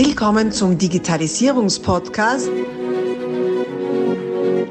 Willkommen 0.00 0.52
zum 0.52 0.78
Digitalisierungspodcast. 0.78 2.48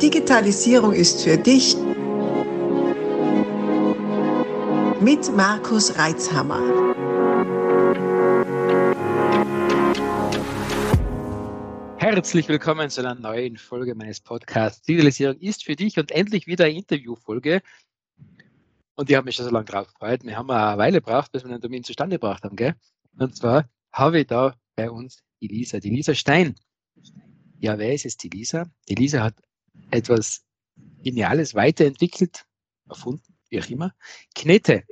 Digitalisierung 0.01 0.93
ist 0.93 1.21
für 1.21 1.35
dich 1.35 1.75
mit 5.01 5.35
Markus 5.35 5.97
Reitzhammer. 5.97 6.61
Herzlich 11.97 12.47
willkommen 12.47 12.89
zu 12.89 13.01
einer 13.01 13.15
neuen 13.15 13.57
Folge 13.57 13.95
meines 13.95 14.21
Podcasts. 14.21 14.81
Digitalisierung 14.83 15.35
ist 15.39 15.65
für 15.65 15.75
dich 15.75 15.99
und 15.99 16.13
endlich 16.13 16.47
wieder 16.47 16.63
eine 16.63 16.75
Interviewfolge. 16.75 17.61
Und 18.95 19.09
ich 19.09 19.15
habe 19.17 19.25
mich 19.25 19.35
schon 19.35 19.43
so 19.43 19.51
lange 19.51 19.65
drauf 19.65 19.87
gefreut. 19.87 20.23
Wir 20.23 20.37
haben 20.37 20.49
eine 20.49 20.77
Weile 20.77 21.01
gebraucht, 21.01 21.33
bis 21.33 21.43
wir 21.43 21.51
einen 21.51 21.59
Termin 21.59 21.83
zustande 21.83 22.15
gebracht 22.15 22.45
haben. 22.45 22.55
Gell? 22.55 22.75
Und 23.19 23.35
zwar 23.35 23.65
habe 23.91 24.21
ich 24.21 24.27
da 24.27 24.55
bei 24.77 24.89
uns 24.89 25.23
die 25.41 25.47
Lisa, 25.47 25.79
die 25.79 25.89
Lisa 25.89 26.13
Stein. 26.13 26.55
Ja, 27.59 27.77
wer 27.77 27.93
ist 27.93 28.05
es, 28.05 28.17
die 28.17 28.29
Lisa? 28.29 28.69
Die 28.87 28.95
Lisa 28.95 29.23
hat 29.23 29.35
etwas 29.91 30.43
Geniales 31.03 31.55
weiterentwickelt, 31.55 32.45
erfunden, 32.87 33.35
wie 33.49 33.59
auch 33.61 33.69
immer. 33.69 33.93
Knete. 34.35 34.83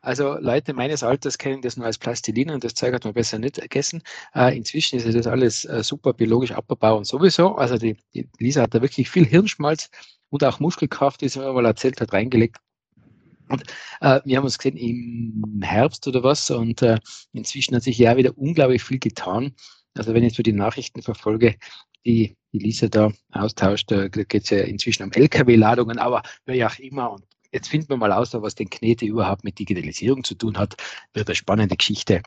Also 0.00 0.38
Leute 0.38 0.74
meines 0.74 1.02
Alters 1.02 1.38
kennen 1.38 1.60
das 1.60 1.76
nur 1.76 1.86
als 1.86 1.98
Plastilin 1.98 2.50
und 2.50 2.62
das 2.64 2.74
Zeug 2.74 2.94
hat 2.94 3.04
man 3.04 3.14
besser 3.14 3.38
nicht 3.38 3.60
gegessen. 3.60 4.02
Äh, 4.34 4.56
inzwischen 4.56 4.98
ist 4.98 5.12
das 5.12 5.26
alles 5.26 5.64
äh, 5.64 5.82
super 5.82 6.14
biologisch 6.14 6.52
abbaubar 6.52 6.96
und 6.96 7.04
sowieso. 7.04 7.56
Also 7.56 7.76
die, 7.78 7.96
die, 8.14 8.28
Lisa 8.38 8.62
hat 8.62 8.74
da 8.74 8.80
wirklich 8.80 9.10
viel 9.10 9.26
Hirnschmalz 9.26 9.90
und 10.30 10.44
auch 10.44 10.60
Muskelkraft, 10.60 11.20
die 11.20 11.28
sie 11.28 11.40
mir 11.40 11.52
mal 11.52 11.66
erzählt 11.66 12.00
hat, 12.00 12.12
reingelegt. 12.12 12.58
Und 13.48 13.64
äh, 14.00 14.20
wir 14.24 14.36
haben 14.36 14.44
uns 14.44 14.58
gesehen 14.58 14.76
im 14.76 15.62
Herbst 15.62 16.06
oder 16.06 16.22
was 16.22 16.50
und 16.50 16.82
äh, 16.82 16.98
inzwischen 17.32 17.74
hat 17.74 17.82
sich 17.82 17.98
ja 17.98 18.16
wieder 18.16 18.36
unglaublich 18.36 18.82
viel 18.82 18.98
getan. 18.98 19.54
Also 19.94 20.14
wenn 20.14 20.24
ich 20.24 20.34
so 20.34 20.42
die 20.42 20.52
Nachrichten 20.52 21.02
verfolge, 21.02 21.56
die, 22.04 22.36
Lisa 22.52 22.88
da 22.88 23.12
austauscht, 23.32 23.90
da 23.90 24.08
geht 24.08 24.32
es 24.32 24.50
ja 24.50 24.60
inzwischen 24.60 25.02
um 25.02 25.12
Lkw-Ladungen, 25.12 25.98
aber 25.98 26.22
wie 26.46 26.64
auch 26.64 26.78
immer. 26.78 27.12
Und 27.12 27.24
jetzt 27.52 27.68
finden 27.68 27.90
wir 27.90 27.96
mal 27.98 28.12
aus, 28.12 28.32
was 28.32 28.54
den 28.54 28.70
Knete 28.70 29.04
überhaupt 29.04 29.44
mit 29.44 29.58
Digitalisierung 29.58 30.24
zu 30.24 30.34
tun 30.34 30.56
hat. 30.56 30.74
Wird 31.12 31.28
eine 31.28 31.34
spannende 31.34 31.76
Geschichte. 31.76 32.22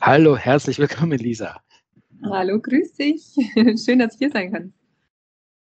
Hallo, 0.00 0.36
herzlich 0.36 0.78
willkommen, 0.78 1.18
Lisa. 1.18 1.60
Hallo, 2.24 2.60
grüß 2.60 2.94
dich. 2.94 3.22
Schön, 3.82 3.98
dass 3.98 4.14
ich 4.14 4.18
hier 4.18 4.30
sein 4.30 4.52
kann. 4.52 4.74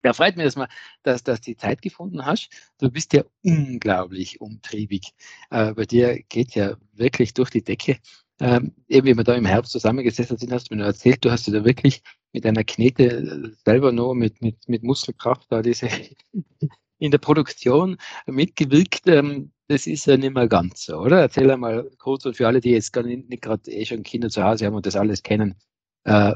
Ja, 0.05 0.13
freut 0.13 0.37
mich, 0.37 0.45
dass, 0.45 0.55
man, 0.55 0.67
dass, 1.01 1.23
dass 1.23 1.41
du 1.41 1.45
die 1.45 1.57
Zeit 1.57 1.81
gefunden 1.81 2.27
hast. 2.27 2.49
Du 2.77 2.91
bist 2.91 3.11
ja 3.13 3.23
unglaublich 3.43 4.39
umtriebig. 4.39 5.15
Äh, 5.49 5.73
bei 5.73 5.85
dir 5.85 6.21
geht 6.29 6.53
ja 6.53 6.77
wirklich 6.93 7.33
durch 7.33 7.49
die 7.49 7.63
Decke. 7.63 7.97
Ähm, 8.39 8.75
eben 8.87 9.07
wie 9.07 9.17
wir 9.17 9.23
da 9.23 9.33
im 9.33 9.45
Herbst 9.45 9.71
zusammengesessen 9.71 10.37
sind, 10.37 10.51
hast 10.51 10.69
du 10.69 10.75
mir 10.75 10.81
noch 10.81 10.87
erzählt, 10.87 11.25
du 11.25 11.31
hast 11.31 11.47
ja 11.47 11.53
da 11.53 11.65
wirklich 11.65 12.03
mit 12.33 12.45
einer 12.45 12.63
Knete 12.63 13.03
äh, 13.03 13.51
selber 13.65 13.91
noch 13.91 14.13
mit, 14.13 14.43
mit, 14.43 14.69
mit 14.69 14.83
Muskelkraft 14.83 15.51
da 15.51 15.63
diese 15.63 15.89
in 16.99 17.09
der 17.09 17.17
Produktion 17.17 17.97
mitgewirkt. 18.27 19.07
Ähm, 19.07 19.53
das 19.67 19.87
ist 19.87 20.05
ja 20.05 20.17
nicht 20.17 20.35
mehr 20.35 20.47
ganz 20.47 20.85
so, 20.85 20.99
oder? 20.99 21.19
Erzähl 21.21 21.49
einmal 21.49 21.89
kurz 21.97 22.27
und 22.27 22.37
für 22.37 22.45
alle, 22.45 22.61
die 22.61 22.69
jetzt 22.71 22.93
gar 22.93 23.01
nicht, 23.01 23.27
nicht 23.27 23.41
gerade 23.41 23.71
eh 23.71 23.85
schon 23.85 24.03
Kinder 24.03 24.29
zu 24.29 24.43
Hause 24.43 24.67
haben 24.67 24.75
und 24.75 24.85
das 24.85 24.95
alles 24.95 25.23
kennen, 25.23 25.55
äh, 26.03 26.33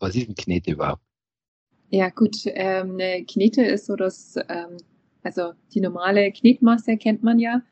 was 0.00 0.16
ist 0.16 0.28
ein 0.28 0.34
Knete 0.34 0.72
überhaupt? 0.72 1.02
Ja, 1.94 2.08
gut. 2.08 2.38
Ähm, 2.46 2.94
eine 2.94 3.24
Knete 3.24 3.62
ist 3.64 3.86
so 3.86 3.94
das, 3.94 4.34
ähm, 4.48 4.78
also 5.22 5.52
die 5.72 5.80
normale 5.80 6.32
Knetmasse 6.32 6.96
kennt 6.96 7.22
man 7.22 7.38
ja. 7.38 7.62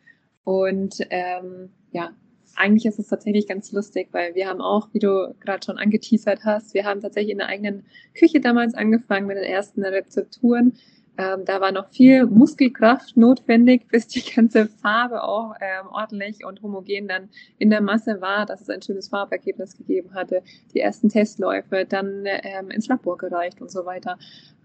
Und 0.45 0.95
ähm, 1.11 1.71
ja, 1.91 2.13
eigentlich 2.55 2.87
ist 2.87 3.01
es 3.01 3.09
tatsächlich 3.09 3.49
ganz 3.49 3.73
lustig, 3.73 4.11
weil 4.13 4.37
wir 4.37 4.47
haben 4.47 4.61
auch, 4.61 4.91
wie 4.93 5.01
du 5.01 5.35
gerade 5.41 5.67
schon 5.67 5.77
angeteasert 5.77 6.45
hast, 6.45 6.73
wir 6.73 6.85
haben 6.85 7.01
tatsächlich 7.01 7.33
in 7.33 7.39
der 7.39 7.49
eigenen 7.49 7.85
Küche 8.15 8.41
damals 8.41 8.75
angefangen 8.75 9.27
mit 9.27 9.39
den 9.39 9.45
ersten 9.45 9.83
Rezepturen. 9.83 10.75
Ähm, 11.19 11.45
da 11.45 11.61
war 11.61 11.73
noch 11.73 11.91
viel 11.91 12.25
Muskelkraft 12.27 13.17
notwendig, 13.17 13.87
bis 13.91 14.09
die 14.09 14.23
ganze 14.23 14.67
Farbe 14.67 15.23
auch 15.23 15.55
ähm, 15.61 15.89
ordentlich 15.91 16.45
und 16.45 16.63
homogen 16.63 17.09
dann 17.09 17.29
in 17.59 17.71
der 17.71 17.83
Masse 17.83 18.21
war, 18.21 18.47
dass 18.47 18.63
es 18.63 18.71
ein 18.71 18.83
schönes 18.83 19.09
Farbergebnis 19.09 19.77
gegeben 19.77 20.15
hatte. 20.15 20.43
Die 20.75 20.81
ersten 20.81 21.09
Testläufe 21.09 21.85
dann 21.85 22.25
ähm, 22.25 22.71
ins 22.71 22.89
Labor 22.89 23.19
gereicht 23.19 23.61
und 23.61 23.71
so 23.71 23.85
weiter. 23.85 24.19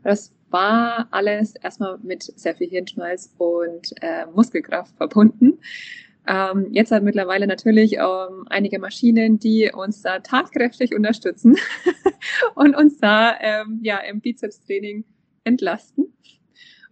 Das 0.04 0.34
war 0.50 1.08
alles 1.12 1.56
erstmal 1.56 1.98
mit 2.02 2.24
sehr 2.24 2.56
viel 2.56 2.70
Hirnschmalz 2.70 3.34
und 3.38 3.94
äh, 4.02 4.26
Muskelkraft 4.34 4.96
verbunden. 4.96 5.60
Ähm, 6.28 6.68
jetzt 6.72 6.92
hat 6.92 7.04
mittlerweile 7.04 7.48
natürlich 7.48 7.98
ähm, 7.98 8.46
einige 8.48 8.80
Maschinen, 8.80 9.40
die 9.40 9.72
uns 9.74 10.02
da 10.02 10.20
tatkräftig 10.20 10.94
unterstützen 10.94 11.58
und 12.56 12.76
uns 12.76 13.00
da 13.00 13.36
ähm, 13.40 13.80
ja 13.82 13.98
im 14.00 14.20
Bizeps-Training 14.20 15.06
entlasten. 15.46 16.14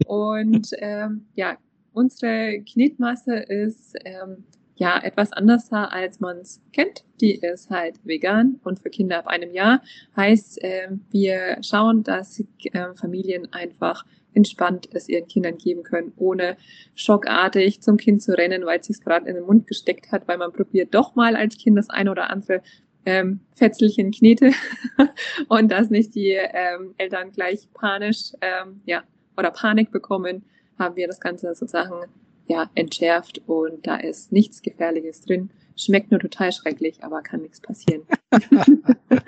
Und 0.06 0.69
ähm, 0.78 1.28
ja, 1.35 1.57
unsere 1.94 2.61
Knetmasse 2.61 3.35
ist 3.38 3.95
ähm, 4.03 4.45
ja 4.75 5.01
etwas 5.01 5.31
anders, 5.31 5.72
als 5.72 6.19
man 6.19 6.38
es 6.38 6.61
kennt. 6.73 7.06
Die 7.22 7.35
ist 7.35 7.69
halt 7.69 8.00
vegan 8.03 8.59
und 8.63 8.79
für 8.79 8.89
Kinder 8.89 9.19
ab 9.19 9.28
einem 9.28 9.51
Jahr. 9.51 9.81
Heißt, 10.16 10.61
äh, 10.63 10.89
wir 11.11 11.57
schauen, 11.61 12.03
dass 12.03 12.39
äh, 12.39 12.94
Familien 12.95 13.51
einfach 13.53 14.05
entspannt 14.34 14.89
es 14.91 15.07
ihren 15.07 15.28
Kindern 15.28 15.57
geben 15.57 15.84
können, 15.84 16.11
ohne 16.17 16.57
schockartig 16.94 17.81
zum 17.81 17.95
Kind 17.95 18.22
zu 18.22 18.38
rennen, 18.38 18.66
weil 18.66 18.79
es 18.79 18.88
sich 18.88 19.01
gerade 19.01 19.29
in 19.29 19.35
den 19.35 19.45
Mund 19.45 19.66
gesteckt 19.66 20.11
hat, 20.11 20.28
weil 20.28 20.38
man 20.38 20.51
probiert 20.51 20.94
doch 20.94 21.16
mal 21.16 21.38
als 21.38 21.57
Kind 21.57 21.78
das 21.78 21.89
eine 21.89 22.11
oder 22.11 22.29
andere 22.29 22.61
ähm, 23.05 23.39
Fetzelchen 23.55 24.11
knete 24.11 24.51
und 25.47 25.72
dass 25.72 25.89
nicht 25.89 26.16
die 26.16 26.31
ähm, 26.31 26.95
Eltern 26.97 27.31
gleich 27.31 27.69
panisch 27.73 28.34
ähm, 28.41 28.81
ja, 28.85 29.03
oder 29.38 29.51
Panik 29.51 29.91
bekommen, 29.91 30.46
haben 30.78 30.96
wir 30.96 31.07
das 31.07 31.19
Ganze 31.19 31.53
sozusagen 31.56 32.12
ja, 32.47 32.69
entschärft 32.75 33.41
und 33.47 33.85
da 33.88 33.97
ist 33.97 34.31
nichts 34.31 34.62
Gefährliches 34.62 35.22
drin. 35.22 35.50
Schmeckt 35.78 36.12
nur 36.12 36.19
total 36.19 36.51
schrecklich, 36.51 37.03
aber 37.03 37.22
kann 37.22 37.41
nichts 37.41 37.59
passieren. 37.62 38.03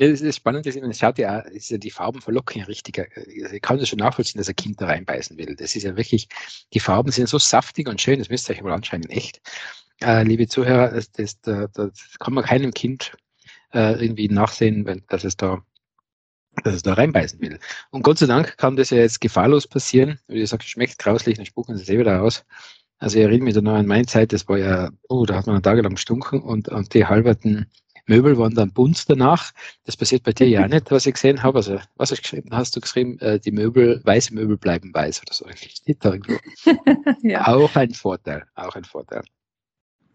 Das 0.00 0.22
ist 0.22 0.36
spannend, 0.36 0.64
dass 0.64 0.76
es 0.76 0.98
schaut 0.98 1.18
ja, 1.18 1.40
ist 1.40 1.68
ja 1.68 1.76
die 1.76 1.90
Farben 1.90 2.22
verlocken 2.22 2.58
ja 2.58 2.64
richtig. 2.64 2.98
Also 2.98 3.54
ich 3.54 3.60
kann 3.60 3.78
das 3.78 3.86
schon 3.86 3.98
nachvollziehen, 3.98 4.38
dass 4.38 4.48
ein 4.48 4.56
Kind 4.56 4.80
da 4.80 4.86
reinbeißen 4.86 5.36
will. 5.36 5.54
Das 5.56 5.76
ist 5.76 5.82
ja 5.82 5.94
wirklich, 5.94 6.26
die 6.72 6.80
Farben 6.80 7.12
sind 7.12 7.28
so 7.28 7.36
saftig 7.36 7.86
und 7.86 8.00
schön, 8.00 8.18
das 8.18 8.30
müsst 8.30 8.48
ihr 8.48 8.54
euch 8.54 8.62
mal 8.62 8.72
anschauen, 8.72 9.02
echt. 9.10 9.42
Äh, 10.02 10.22
liebe 10.22 10.48
Zuhörer, 10.48 10.90
das, 10.90 11.12
das, 11.12 11.38
das, 11.42 11.92
kann 12.18 12.32
man 12.32 12.44
keinem 12.44 12.72
Kind 12.72 13.12
äh, 13.74 14.02
irgendwie 14.02 14.28
nachsehen, 14.28 14.86
wenn, 14.86 15.02
dass 15.08 15.24
es 15.24 15.36
da 15.36 15.62
dass 16.64 16.74
es 16.74 16.82
da 16.82 16.94
reinbeißen 16.94 17.40
will. 17.40 17.58
Und 17.90 18.02
Gott 18.02 18.18
sei 18.18 18.26
Dank 18.26 18.56
kann 18.58 18.76
das 18.76 18.90
ja 18.90 18.98
jetzt 18.98 19.20
gefahrlos 19.20 19.66
passieren. 19.66 20.18
Wie 20.28 20.40
gesagt, 20.40 20.64
schmeckt 20.64 20.98
grauslich, 20.98 21.36
dann 21.36 21.46
spucken 21.46 21.76
sie 21.76 21.82
es 21.82 21.88
eh 21.88 21.98
wieder 21.98 22.22
aus. 22.22 22.44
Also 22.98 23.18
ich 23.18 23.24
erinnere 23.24 23.44
mich 23.44 23.54
da 23.54 23.62
noch 23.62 23.74
an 23.74 23.86
meine 23.86 24.06
Zeit, 24.06 24.32
das 24.32 24.46
war 24.48 24.58
ja, 24.58 24.90
oh, 25.08 25.24
da 25.24 25.36
hat 25.36 25.46
man 25.46 25.62
tagelang 25.62 25.96
stunken 25.96 26.42
und, 26.42 26.68
und 26.68 26.92
die 26.92 27.06
halberten 27.06 27.66
Möbel 28.06 28.36
waren 28.36 28.54
dann 28.54 28.72
bunt 28.72 29.08
danach. 29.08 29.52
Das 29.84 29.96
passiert 29.96 30.24
bei 30.24 30.32
dir 30.32 30.48
ja 30.48 30.66
nicht, 30.68 30.90
was 30.90 31.06
ich 31.06 31.14
gesehen 31.14 31.42
habe. 31.42 31.58
Also, 31.58 31.78
was 31.96 32.10
hast 32.10 32.18
du 32.18 32.22
geschrieben? 32.22 32.50
Hast 32.52 32.76
du 32.76 32.80
geschrieben, 32.80 33.18
äh, 33.20 33.38
die 33.38 33.52
Möbel, 33.52 34.02
weiße 34.04 34.34
Möbel 34.34 34.58
bleiben 34.58 34.92
weiß 34.92 35.22
oder 35.22 35.32
so? 35.32 35.46
Steht 35.54 36.04
da 36.04 36.12
irgendwo. 36.12 36.38
ja. 37.22 37.46
Auch 37.46 37.74
ein 37.76 37.94
Vorteil, 37.94 38.44
auch 38.54 38.74
ein 38.74 38.84
Vorteil. 38.84 39.22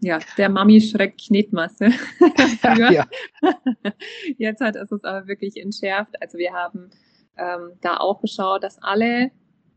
Ja, 0.02 0.20
der 0.38 0.50
Mami-Schreck 0.50 1.18
Knetmasse. 1.18 1.90
ja. 2.64 3.08
Jetzt 4.38 4.62
hat 4.62 4.76
es 4.76 4.92
uns 4.92 5.04
aber 5.04 5.28
wirklich 5.28 5.58
entschärft. 5.58 6.22
Also 6.22 6.38
wir 6.38 6.54
haben 6.54 6.90
ähm, 7.38 7.72
da 7.82 7.98
auch 7.98 8.22
geschaut, 8.22 8.64
dass 8.64 8.82
alle 8.82 9.32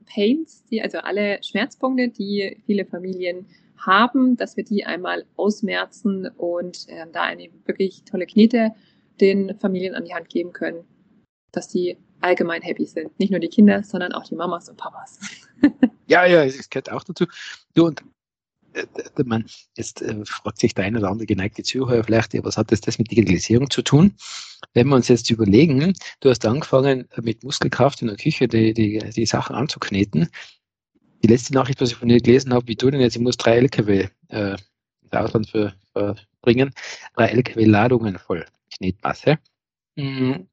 Pains, 0.07 0.65
die, 0.65 0.83
also 0.83 0.99
alle 0.99 1.43
Schmerzpunkte, 1.43 2.09
die 2.09 2.61
viele 2.67 2.85
Familien 2.85 3.47
haben, 3.77 4.37
dass 4.37 4.57
wir 4.57 4.65
die 4.65 4.85
einmal 4.85 5.25
ausmerzen 5.37 6.29
und 6.37 6.89
äh, 6.89 7.07
da 7.13 7.23
eine 7.23 7.49
wirklich 7.67 8.05
tolle 8.05 8.27
Knete 8.27 8.73
den 9.21 9.57
Familien 9.59 9.95
an 9.95 10.05
die 10.05 10.15
Hand 10.15 10.29
geben 10.29 10.53
können, 10.53 10.85
dass 11.53 11.69
die 11.69 11.97
allgemein 12.21 12.63
happy 12.63 12.87
sind. 12.87 13.19
Nicht 13.19 13.31
nur 13.31 13.41
die 13.41 13.49
Kinder, 13.49 13.83
sondern 13.83 14.13
auch 14.13 14.25
die 14.25 14.35
Mamas 14.35 14.69
und 14.69 14.77
Papas. 14.77 15.21
ja, 16.07 16.25
ja, 16.27 16.45
es 16.45 16.69
gehört 16.69 16.91
auch 16.91 17.05
dazu. 17.05 17.27
Du, 17.75 17.87
und 17.87 18.03
man, 19.25 19.47
jetzt 19.77 20.03
äh, 20.03 20.25
fragt 20.25 20.59
sich 20.59 20.75
der 20.75 20.85
eine 20.85 20.99
oder 20.99 21.11
andere 21.11 21.27
geneigte 21.27 21.63
Zuhörer 21.63 22.05
vielleicht, 22.05 22.35
ja, 22.35 22.45
was 22.45 22.57
hat 22.57 22.73
das, 22.73 22.81
das 22.81 22.99
mit 22.99 23.11
Digitalisierung 23.11 23.71
zu 23.71 23.83
tun? 23.83 24.15
Wenn 24.75 24.89
wir 24.89 24.97
uns 24.97 25.09
jetzt 25.09 25.31
überlegen, 25.31 25.93
du 26.21 26.31
hast 26.31 26.45
angefangen 26.47 27.09
mit 27.23 27.45
Muskelkraft 27.45 28.03
in 28.03 28.09
der 28.09 28.17
Küche 28.17 28.49
die, 28.49 28.75
die, 28.75 28.99
die 28.99 29.27
Sachen 29.27 29.55
anzukneten 29.55 30.29
die 31.23 31.29
letzte 31.29 31.55
Nachricht, 31.55 31.81
was 31.81 31.91
ich 31.91 31.97
von 31.97 32.09
dir 32.09 32.21
gelesen 32.21 32.53
habe, 32.53 32.69
wie 32.69 32.77
du 32.77 32.91
denn 32.91 33.01
jetzt, 33.01 33.17
ich 33.17 33.23
muss 33.23 33.37
drei 33.37 33.57
LKW 33.57 34.09
äh, 34.29 34.57
ins 35.03 35.13
Ausland 35.13 35.49
für, 35.49 35.75
für 35.93 36.17
bringen, 36.43 36.73
drei 37.17 37.29
LKW-Ladungen 37.29 38.19
voll 38.19 38.45
Knetmasse. 38.77 39.39
Mhm. 39.97 40.49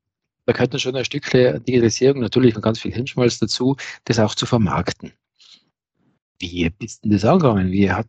Da 0.46 0.54
gehört 0.54 0.74
dann 0.74 0.80
schon 0.80 0.96
ein 0.96 1.06
Stückchen 1.06 1.64
Digitalisierung 1.64 2.22
natürlich 2.22 2.56
und 2.56 2.62
ganz 2.62 2.80
viel 2.80 2.94
Hirnschmalz 2.94 3.40
dazu, 3.40 3.76
das 4.06 4.20
auch 4.20 4.36
zu 4.36 4.46
vermarkten. 4.46 5.12
Wie 6.40 6.70
bist 6.70 7.04
du 7.04 7.10
das 7.10 7.26
angegangen? 7.26 7.72
Wie 7.72 7.92
hat, 7.92 8.08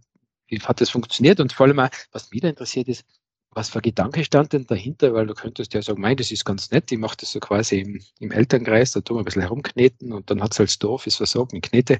wie 0.48 0.60
hat 0.60 0.80
das 0.80 0.90
funktioniert? 0.90 1.40
Und 1.40 1.52
vor 1.52 1.66
allem, 1.66 1.78
auch, 1.80 1.88
was 2.12 2.30
mich 2.30 2.40
da 2.40 2.48
interessiert 2.48 2.88
ist, 2.88 3.04
was 3.50 3.70
für 3.70 3.80
Gedanke 3.80 4.22
stand 4.22 4.52
denn 4.52 4.66
dahinter? 4.66 5.14
Weil 5.14 5.26
du 5.26 5.34
könntest 5.34 5.72
ja 5.74 5.82
sagen, 5.82 6.00
mein, 6.00 6.16
das 6.16 6.30
ist 6.30 6.44
ganz 6.44 6.70
nett, 6.70 6.92
ich 6.92 6.98
mache 6.98 7.16
das 7.18 7.32
so 7.32 7.40
quasi 7.40 7.80
im, 7.80 8.00
im 8.20 8.30
Elternkreis, 8.30 8.92
da 8.92 9.00
tun 9.00 9.16
wir 9.16 9.22
ein 9.22 9.24
bisschen 9.24 9.42
herumkneten 9.42 10.12
und 10.12 10.30
dann 10.30 10.42
hat 10.42 10.52
es 10.52 10.60
als 10.60 10.78
Dorf 10.78 11.06
ist 11.06 11.16
versorgt 11.16 11.52
mit 11.52 11.62
Knete. 11.62 11.98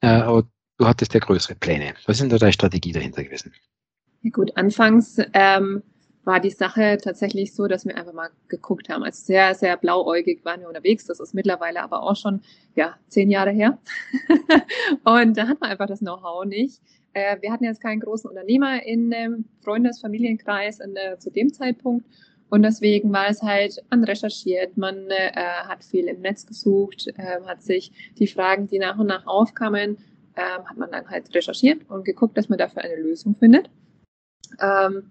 Äh, 0.00 0.08
aber 0.08 0.48
du 0.76 0.86
hattest 0.86 1.14
ja 1.14 1.20
größere 1.20 1.54
Pläne. 1.54 1.94
Was 2.06 2.16
ist 2.16 2.22
denn 2.22 2.30
da 2.30 2.38
deine 2.38 2.52
Strategie 2.52 2.92
dahinter 2.92 3.22
gewesen? 3.22 3.54
Ja 4.22 4.30
gut, 4.30 4.56
anfangs 4.56 5.18
ähm, 5.34 5.82
war 6.24 6.40
die 6.40 6.50
Sache 6.50 6.98
tatsächlich 7.02 7.54
so, 7.54 7.68
dass 7.68 7.86
wir 7.86 7.96
einfach 7.96 8.12
mal 8.12 8.30
geguckt 8.48 8.88
haben. 8.88 9.04
Also 9.04 9.24
sehr, 9.24 9.54
sehr 9.54 9.76
blauäugig 9.76 10.44
waren 10.44 10.60
wir 10.60 10.68
unterwegs. 10.68 11.06
Das 11.06 11.20
ist 11.20 11.32
mittlerweile 11.32 11.82
aber 11.82 12.02
auch 12.02 12.16
schon, 12.16 12.42
ja, 12.74 12.96
zehn 13.08 13.30
Jahre 13.30 13.50
her. 13.50 13.78
und 15.04 15.36
da 15.36 15.46
hat 15.46 15.60
man 15.60 15.70
einfach 15.70 15.86
das 15.86 16.00
Know-how 16.00 16.44
nicht. 16.44 16.82
Äh, 17.12 17.36
wir 17.40 17.52
hatten 17.52 17.64
jetzt 17.64 17.80
keinen 17.80 18.00
großen 18.00 18.28
Unternehmer 18.28 18.82
in 18.84 19.12
ähm, 19.12 19.44
Freundes-, 19.62 20.00
Familienkreis 20.00 20.80
in, 20.80 20.96
äh, 20.96 21.18
zu 21.18 21.30
dem 21.30 21.52
Zeitpunkt. 21.52 22.06
Und 22.50 22.62
deswegen 22.62 23.12
war 23.12 23.28
es 23.28 23.42
halt, 23.42 23.84
man 23.90 24.04
recherchiert, 24.04 24.76
man 24.76 25.10
äh, 25.10 25.32
hat 25.34 25.84
viel 25.84 26.06
im 26.06 26.20
Netz 26.20 26.46
gesucht, 26.46 27.06
äh, 27.16 27.40
hat 27.46 27.62
sich 27.62 27.92
die 28.18 28.26
Fragen, 28.26 28.68
die 28.68 28.78
nach 28.78 28.98
und 28.98 29.06
nach 29.06 29.26
aufkamen, 29.26 29.98
äh, 30.34 30.40
hat 30.40 30.76
man 30.78 30.90
dann 30.90 31.08
halt 31.08 31.34
recherchiert 31.34 31.88
und 31.90 32.04
geguckt, 32.04 32.38
dass 32.38 32.48
man 32.48 32.58
dafür 32.58 32.82
eine 32.82 32.96
Lösung 32.96 33.34
findet. 33.34 33.68
Ähm, 34.60 35.10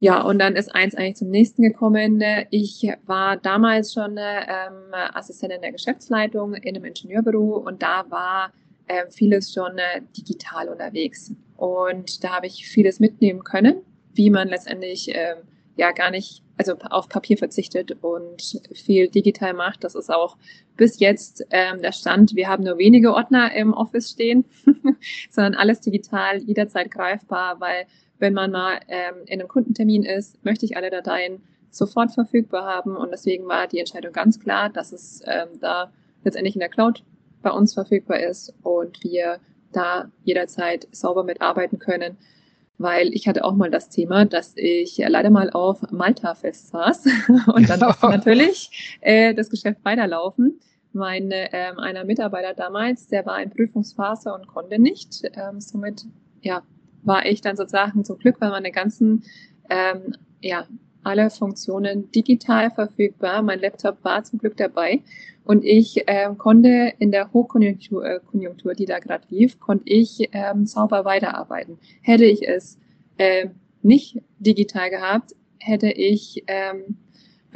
ja, 0.00 0.22
und 0.22 0.38
dann 0.38 0.54
ist 0.54 0.74
eins 0.74 0.94
eigentlich 0.94 1.16
zum 1.16 1.28
nächsten 1.28 1.62
gekommen. 1.62 2.22
Ich 2.50 2.88
war 3.04 3.36
damals 3.36 3.92
schon 3.92 4.16
ähm, 4.16 4.94
Assistentin 5.12 5.60
der 5.60 5.72
Geschäftsleitung 5.72 6.54
in 6.54 6.76
einem 6.76 6.84
Ingenieurbüro 6.84 7.56
und 7.56 7.82
da 7.82 8.08
war 8.08 8.52
äh, 8.88 9.10
vieles 9.10 9.52
schon 9.52 9.78
äh, 9.78 10.02
digital 10.16 10.68
unterwegs. 10.68 11.32
Und 11.56 12.24
da 12.24 12.36
habe 12.36 12.46
ich 12.46 12.66
vieles 12.66 13.00
mitnehmen 13.00 13.44
können, 13.44 13.82
wie 14.14 14.30
man 14.30 14.48
letztendlich 14.48 15.14
äh, 15.14 15.36
ja 15.76 15.92
gar 15.92 16.10
nicht, 16.10 16.42
also 16.56 16.74
auf 16.90 17.08
Papier 17.08 17.38
verzichtet 17.38 17.96
und 18.02 18.60
viel 18.74 19.08
digital 19.08 19.54
macht. 19.54 19.84
Das 19.84 19.94
ist 19.94 20.10
auch 20.10 20.36
bis 20.76 20.98
jetzt 20.98 21.46
ähm, 21.50 21.80
der 21.82 21.92
Stand. 21.92 22.34
Wir 22.34 22.48
haben 22.48 22.64
nur 22.64 22.78
wenige 22.78 23.14
Ordner 23.14 23.54
im 23.54 23.72
Office 23.72 24.10
stehen, 24.10 24.44
sondern 25.30 25.54
alles 25.54 25.80
digital, 25.80 26.38
jederzeit 26.38 26.90
greifbar, 26.90 27.60
weil 27.60 27.86
wenn 28.18 28.34
man 28.34 28.50
mal 28.50 28.80
ähm, 28.88 29.14
in 29.26 29.40
einem 29.40 29.48
Kundentermin 29.48 30.02
ist, 30.02 30.44
möchte 30.44 30.66
ich 30.66 30.76
alle 30.76 30.90
Dateien 30.90 31.40
sofort 31.70 32.12
verfügbar 32.12 32.64
haben. 32.64 32.96
Und 32.96 33.10
deswegen 33.10 33.46
war 33.46 33.66
die 33.66 33.78
Entscheidung 33.78 34.12
ganz 34.12 34.40
klar, 34.40 34.68
dass 34.68 34.92
es 34.92 35.22
ähm, 35.26 35.60
da 35.60 35.92
letztendlich 36.24 36.56
in 36.56 36.60
der 36.60 36.68
Cloud 36.68 37.04
bei 37.42 37.50
uns 37.50 37.74
verfügbar 37.74 38.20
ist 38.20 38.54
und 38.62 39.02
wir 39.02 39.38
da 39.72 40.10
jederzeit 40.24 40.88
sauber 40.92 41.24
mitarbeiten 41.24 41.78
können. 41.78 42.16
Weil 42.78 43.12
ich 43.12 43.26
hatte 43.26 43.44
auch 43.44 43.54
mal 43.54 43.70
das 43.70 43.88
Thema, 43.88 44.24
dass 44.24 44.52
ich 44.56 44.98
leider 44.98 45.30
mal 45.30 45.50
auf 45.50 45.82
Malta 45.90 46.34
fest 46.34 46.68
saß 46.68 47.06
und 47.54 47.68
dann 47.68 47.80
musste 47.80 48.06
natürlich 48.08 48.96
äh, 49.00 49.34
das 49.34 49.50
Geschäft 49.50 49.84
weiterlaufen. 49.84 50.60
Mein 50.92 51.30
äh, 51.30 51.48
einer 51.76 52.04
Mitarbeiter 52.04 52.54
damals, 52.54 53.08
der 53.08 53.26
war 53.26 53.42
in 53.42 53.50
Prüfungsphase 53.50 54.32
und 54.32 54.46
konnte 54.46 54.78
nicht. 54.78 55.22
Ähm, 55.34 55.60
somit 55.60 56.06
ja, 56.40 56.62
war 57.02 57.26
ich 57.26 57.40
dann 57.40 57.56
sozusagen 57.56 58.04
zum 58.04 58.18
Glück 58.18 58.38
bei 58.38 58.48
meinen 58.48 58.72
ganzen, 58.72 59.24
ähm, 59.68 60.14
ja, 60.40 60.66
alle 61.02 61.30
Funktionen 61.30 62.10
digital 62.12 62.70
verfügbar. 62.70 63.42
Mein 63.42 63.60
Laptop 63.60 64.02
war 64.04 64.24
zum 64.24 64.38
Glück 64.38 64.56
dabei 64.56 65.02
und 65.44 65.64
ich 65.64 66.04
ähm, 66.06 66.36
konnte 66.36 66.92
in 66.98 67.10
der 67.10 67.32
Hochkonjunktur, 67.32 68.04
äh, 68.04 68.20
Konjunktur, 68.30 68.74
die 68.74 68.84
da 68.84 68.98
gerade 68.98 69.24
lief, 69.30 69.58
konnte 69.58 69.84
ich 69.86 70.28
ähm, 70.32 70.66
sauber 70.66 71.04
weiterarbeiten. 71.04 71.78
Hätte 72.02 72.26
ich 72.26 72.46
es 72.46 72.78
äh, 73.16 73.48
nicht 73.82 74.20
digital 74.38 74.90
gehabt, 74.90 75.34
hätte 75.58 75.90
ich 75.90 76.44
ähm, 76.48 76.98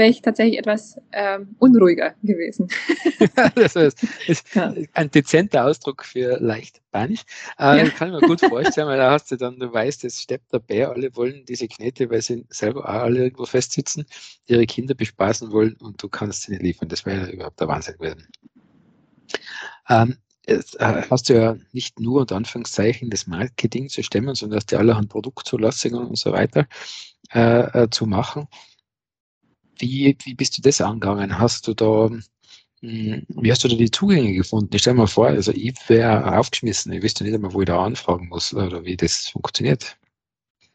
wäre 0.03 0.11
ich 0.11 0.21
tatsächlich 0.21 0.59
etwas 0.59 0.97
ähm, 1.13 1.55
unruhiger 1.61 2.17
gewesen. 2.25 2.67
das 3.55 3.77
ist, 3.77 4.05
ist 4.27 4.53
ja. 4.53 4.75
ein 4.95 5.13
dezenter 5.13 5.65
Ausdruck 5.65 6.05
für 6.05 6.41
leicht 6.41 6.83
panisch. 6.91 7.21
Äh, 7.57 7.79
ja. 7.79 7.89
Kann 7.91 8.13
ich 8.13 8.21
mir 8.21 8.27
gut 8.27 8.41
vorstellen, 8.41 8.89
weil 8.89 8.99
da 8.99 9.13
hast 9.13 9.31
du 9.31 9.37
dann, 9.37 9.61
du 9.61 9.73
weißt, 9.73 10.03
es 10.05 10.21
steppt 10.21 10.53
der 10.53 10.59
Bär, 10.59 10.91
alle 10.91 11.15
wollen 11.15 11.45
diese 11.47 11.69
Knete, 11.69 12.11
weil 12.11 12.21
sie 12.21 12.45
selber 12.49 12.81
auch 12.81 13.03
alle 13.03 13.21
irgendwo 13.21 13.47
festsitzen, 13.47 14.05
ihre 14.47 14.67
Kinder 14.67 14.97
bespaßen 14.97 15.53
wollen 15.53 15.77
und 15.77 16.03
du 16.03 16.09
kannst 16.09 16.43
sie 16.43 16.51
nicht 16.51 16.63
liefern. 16.63 16.89
Das 16.89 17.07
wäre 17.07 17.29
ja 17.29 17.33
überhaupt 17.33 17.61
der 17.61 17.69
Wahnsinn 17.69 17.95
gewesen. 17.95 18.27
Ähm, 19.89 20.17
Jetzt 20.45 20.81
äh, 20.81 21.03
hast 21.09 21.29
du 21.29 21.35
ja 21.35 21.57
nicht 21.71 22.01
nur 22.01 22.23
unter 22.23 22.35
Anführungszeichen 22.35 23.11
das 23.11 23.29
Marketing 23.29 23.89
zu 23.89 24.03
stemmen, 24.03 24.35
sondern 24.35 24.57
hast 24.57 24.73
du 24.73 24.77
allerhand 24.77 25.09
Produktzulassungen 25.09 26.05
und 26.05 26.19
so 26.19 26.33
weiter 26.33 26.67
äh, 27.33 27.85
äh, 27.85 27.91
zu 27.91 28.07
machen. 28.07 28.49
Wie, 29.79 30.17
wie 30.25 30.35
bist 30.35 30.59
du 30.59 30.63
das 30.63 30.81
angegangen? 30.81 31.39
Hast 31.39 31.67
du 31.67 31.75
da, 31.75 32.11
hm, 32.81 33.27
wie 33.29 33.51
hast 33.51 33.65
du 33.65 33.69
da 33.69 33.77
die 33.77 33.91
Zugänge 33.91 34.35
gefunden? 34.35 34.75
Ich 34.75 34.83
stelle 34.83 34.97
mir 34.97 35.07
vor, 35.07 35.29
also 35.29 35.53
ich 35.53 35.75
wäre 35.89 36.39
aufgeschmissen, 36.39 36.93
ich 36.93 37.03
wüsste 37.03 37.25
nicht 37.25 37.35
einmal, 37.35 37.53
wo 37.53 37.61
ich 37.61 37.67
da 37.67 37.83
anfragen 37.85 38.29
muss 38.29 38.55
oder 38.55 38.85
wie 38.85 38.97
das 38.97 39.29
funktioniert. 39.29 39.97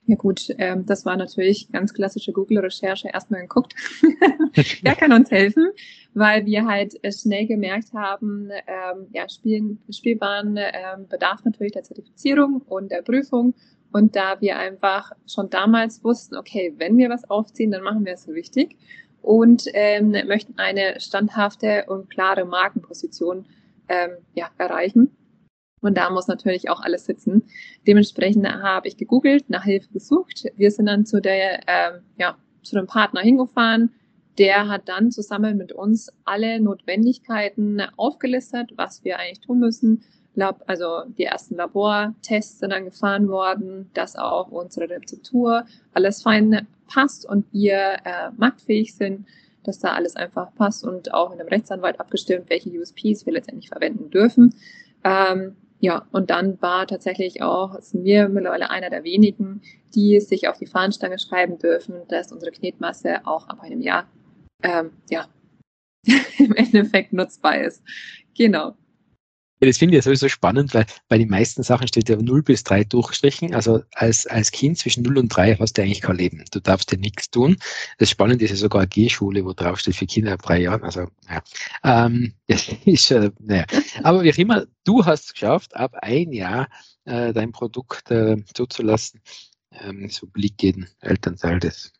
Ja 0.07 0.15
gut, 0.15 0.47
ähm, 0.57 0.85
das 0.85 1.05
war 1.05 1.17
natürlich 1.17 1.69
ganz 1.69 1.93
klassische 1.93 2.31
Google-Recherche, 2.31 3.09
erstmal 3.09 3.41
geguckt. 3.41 3.75
Wer 4.81 4.95
kann 4.95 5.11
uns 5.11 5.29
helfen? 5.29 5.67
Weil 6.13 6.45
wir 6.45 6.65
halt 6.65 6.93
schnell 7.13 7.45
gemerkt 7.45 7.91
haben, 7.93 8.49
ähm, 8.67 9.07
ja, 9.11 9.27
Spielen, 9.27 9.79
Spielbahn 9.91 10.55
ähm, 10.57 11.07
bedarf 11.09 11.43
natürlich 11.43 11.73
der 11.73 11.83
Zertifizierung 11.83 12.61
und 12.61 12.89
der 12.89 13.01
Prüfung 13.01 13.53
und 13.91 14.15
da 14.15 14.41
wir 14.41 14.57
einfach 14.57 15.11
schon 15.27 15.49
damals 15.49 16.03
wussten, 16.03 16.35
okay, 16.35 16.73
wenn 16.77 16.97
wir 16.97 17.09
was 17.09 17.29
aufziehen, 17.29 17.71
dann 17.71 17.83
machen 17.83 18.05
wir 18.05 18.13
es 18.13 18.27
richtig 18.27 18.75
und 19.21 19.65
ähm, 19.73 20.11
möchten 20.27 20.57
eine 20.57 20.99
standhafte 20.99 21.85
und 21.87 22.09
klare 22.09 22.45
Markenposition 22.45 23.45
ähm, 23.89 24.11
ja, 24.33 24.49
erreichen. 24.57 25.11
Und 25.81 25.97
da 25.97 26.09
muss 26.09 26.27
natürlich 26.27 26.69
auch 26.69 26.81
alles 26.81 27.05
sitzen. 27.05 27.43
Dementsprechend 27.85 28.47
habe 28.47 28.87
ich 28.87 28.97
gegoogelt, 28.97 29.49
nach 29.49 29.63
Hilfe 29.63 29.89
gesucht. 29.93 30.45
Wir 30.55 30.71
sind 30.71 30.87
dann 30.87 31.05
zu 31.05 31.21
der, 31.21 31.61
ähm, 31.67 32.01
ja, 32.17 32.37
zu 32.63 32.75
dem 32.75 32.87
Partner 32.87 33.21
hingefahren. 33.21 33.93
Der 34.37 34.67
hat 34.67 34.87
dann 34.89 35.11
zusammen 35.11 35.57
mit 35.57 35.71
uns 35.71 36.11
alle 36.25 36.59
Notwendigkeiten 36.59 37.81
aufgelistet, 37.95 38.73
was 38.75 39.03
wir 39.03 39.19
eigentlich 39.19 39.41
tun 39.41 39.59
müssen, 39.59 40.03
Lab, 40.37 40.63
also 40.67 41.03
die 41.17 41.23
ersten 41.23 41.55
Labortests 41.55 42.59
sind 42.59 42.71
dann 42.71 42.85
gefahren 42.85 43.27
worden, 43.27 43.89
dass 43.93 44.15
auch 44.15 44.49
unsere 44.49 44.89
Rezeptur 44.89 45.65
alles 45.93 46.21
fein 46.21 46.67
passt 46.87 47.25
und 47.25 47.45
wir 47.51 47.97
äh, 48.05 48.31
marktfähig 48.37 48.95
sind, 48.95 49.25
dass 49.63 49.79
da 49.79 49.93
alles 49.93 50.15
einfach 50.15 50.53
passt 50.55 50.85
und 50.85 51.13
auch 51.13 51.33
in 51.33 51.39
einem 51.39 51.49
Rechtsanwalt 51.49 51.99
abgestimmt, 51.99 52.49
welche 52.49 52.69
USPs 52.69 53.25
wir 53.25 53.33
letztendlich 53.33 53.69
verwenden 53.69 54.09
dürfen. 54.09 54.55
Ähm, 55.03 55.57
ja, 55.79 56.07
und 56.11 56.29
dann 56.29 56.59
war 56.61 56.87
tatsächlich 56.87 57.41
auch, 57.41 57.79
sind 57.81 58.03
wir 58.03 58.29
mittlerweile 58.29 58.69
einer 58.69 58.89
der 58.89 59.03
wenigen, 59.03 59.61
die 59.93 60.19
sich 60.19 60.47
auf 60.47 60.57
die 60.57 60.65
Fahnenstange 60.65 61.19
schreiben 61.19 61.59
dürfen, 61.59 61.95
dass 62.07 62.31
unsere 62.31 62.51
Knetmasse 62.51 63.25
auch 63.25 63.47
ab 63.47 63.61
einem 63.61 63.81
Jahr 63.81 64.07
ähm, 64.63 64.91
ja, 65.09 65.27
im 66.37 66.55
Endeffekt 66.55 67.13
nutzbar 67.13 67.61
ist. 67.61 67.83
Genau. 68.35 68.75
Ja, 69.59 69.67
das 69.67 69.77
finde 69.77 69.95
ich 69.95 69.97
ja 69.97 70.01
sowieso 70.03 70.29
spannend, 70.29 70.73
weil 70.75 70.85
bei 71.07 71.17
den 71.17 71.29
meisten 71.29 71.63
Sachen 71.63 71.87
steht 71.87 72.09
ja 72.09 72.15
0 72.15 72.43
bis 72.43 72.63
3 72.63 72.83
durchstrichen. 72.83 73.55
Also 73.55 73.81
als, 73.93 74.27
als 74.27 74.51
Kind 74.51 74.77
zwischen 74.77 75.03
0 75.03 75.17
und 75.17 75.29
3 75.29 75.55
hast 75.55 75.77
du 75.77 75.81
eigentlich 75.81 76.01
kein 76.01 76.17
Leben. 76.17 76.43
Du 76.51 76.59
darfst 76.59 76.91
dir 76.91 76.97
nichts 76.97 77.31
tun. 77.31 77.57
Das 77.97 78.09
Spannende 78.11 78.45
ist 78.45 78.51
ja 78.51 78.57
sogar 78.57 78.81
eine 78.81 78.87
G-Schule, 78.89 79.43
wo 79.45 79.53
drauf 79.53 79.79
steht 79.79 79.95
für 79.95 80.05
Kinder 80.05 80.33
ab 80.33 80.43
drei 80.43 80.59
Jahren. 80.59 80.83
Also, 80.83 81.07
ja. 81.27 81.41
Ähm, 81.83 82.33
das 82.47 82.67
ist, 82.85 83.09
äh, 83.11 83.31
naja. 83.39 83.65
Aber 84.03 84.23
wie 84.23 84.31
auch 84.31 84.37
immer, 84.37 84.65
du 84.83 85.03
hast 85.05 85.25
es 85.25 85.33
geschafft, 85.33 85.75
ab 85.75 85.95
ein 86.01 86.31
Jahr 86.33 86.67
äh, 87.05 87.33
dein 87.33 87.51
Produkt 87.51 88.11
äh, 88.11 88.37
zuzulassen. 88.53 89.21
Ähm, 89.71 90.09
so 90.09 90.27
Blick 90.27 90.61
jeden 90.61 90.87
Elternteil 91.01 91.59
das 91.59 91.93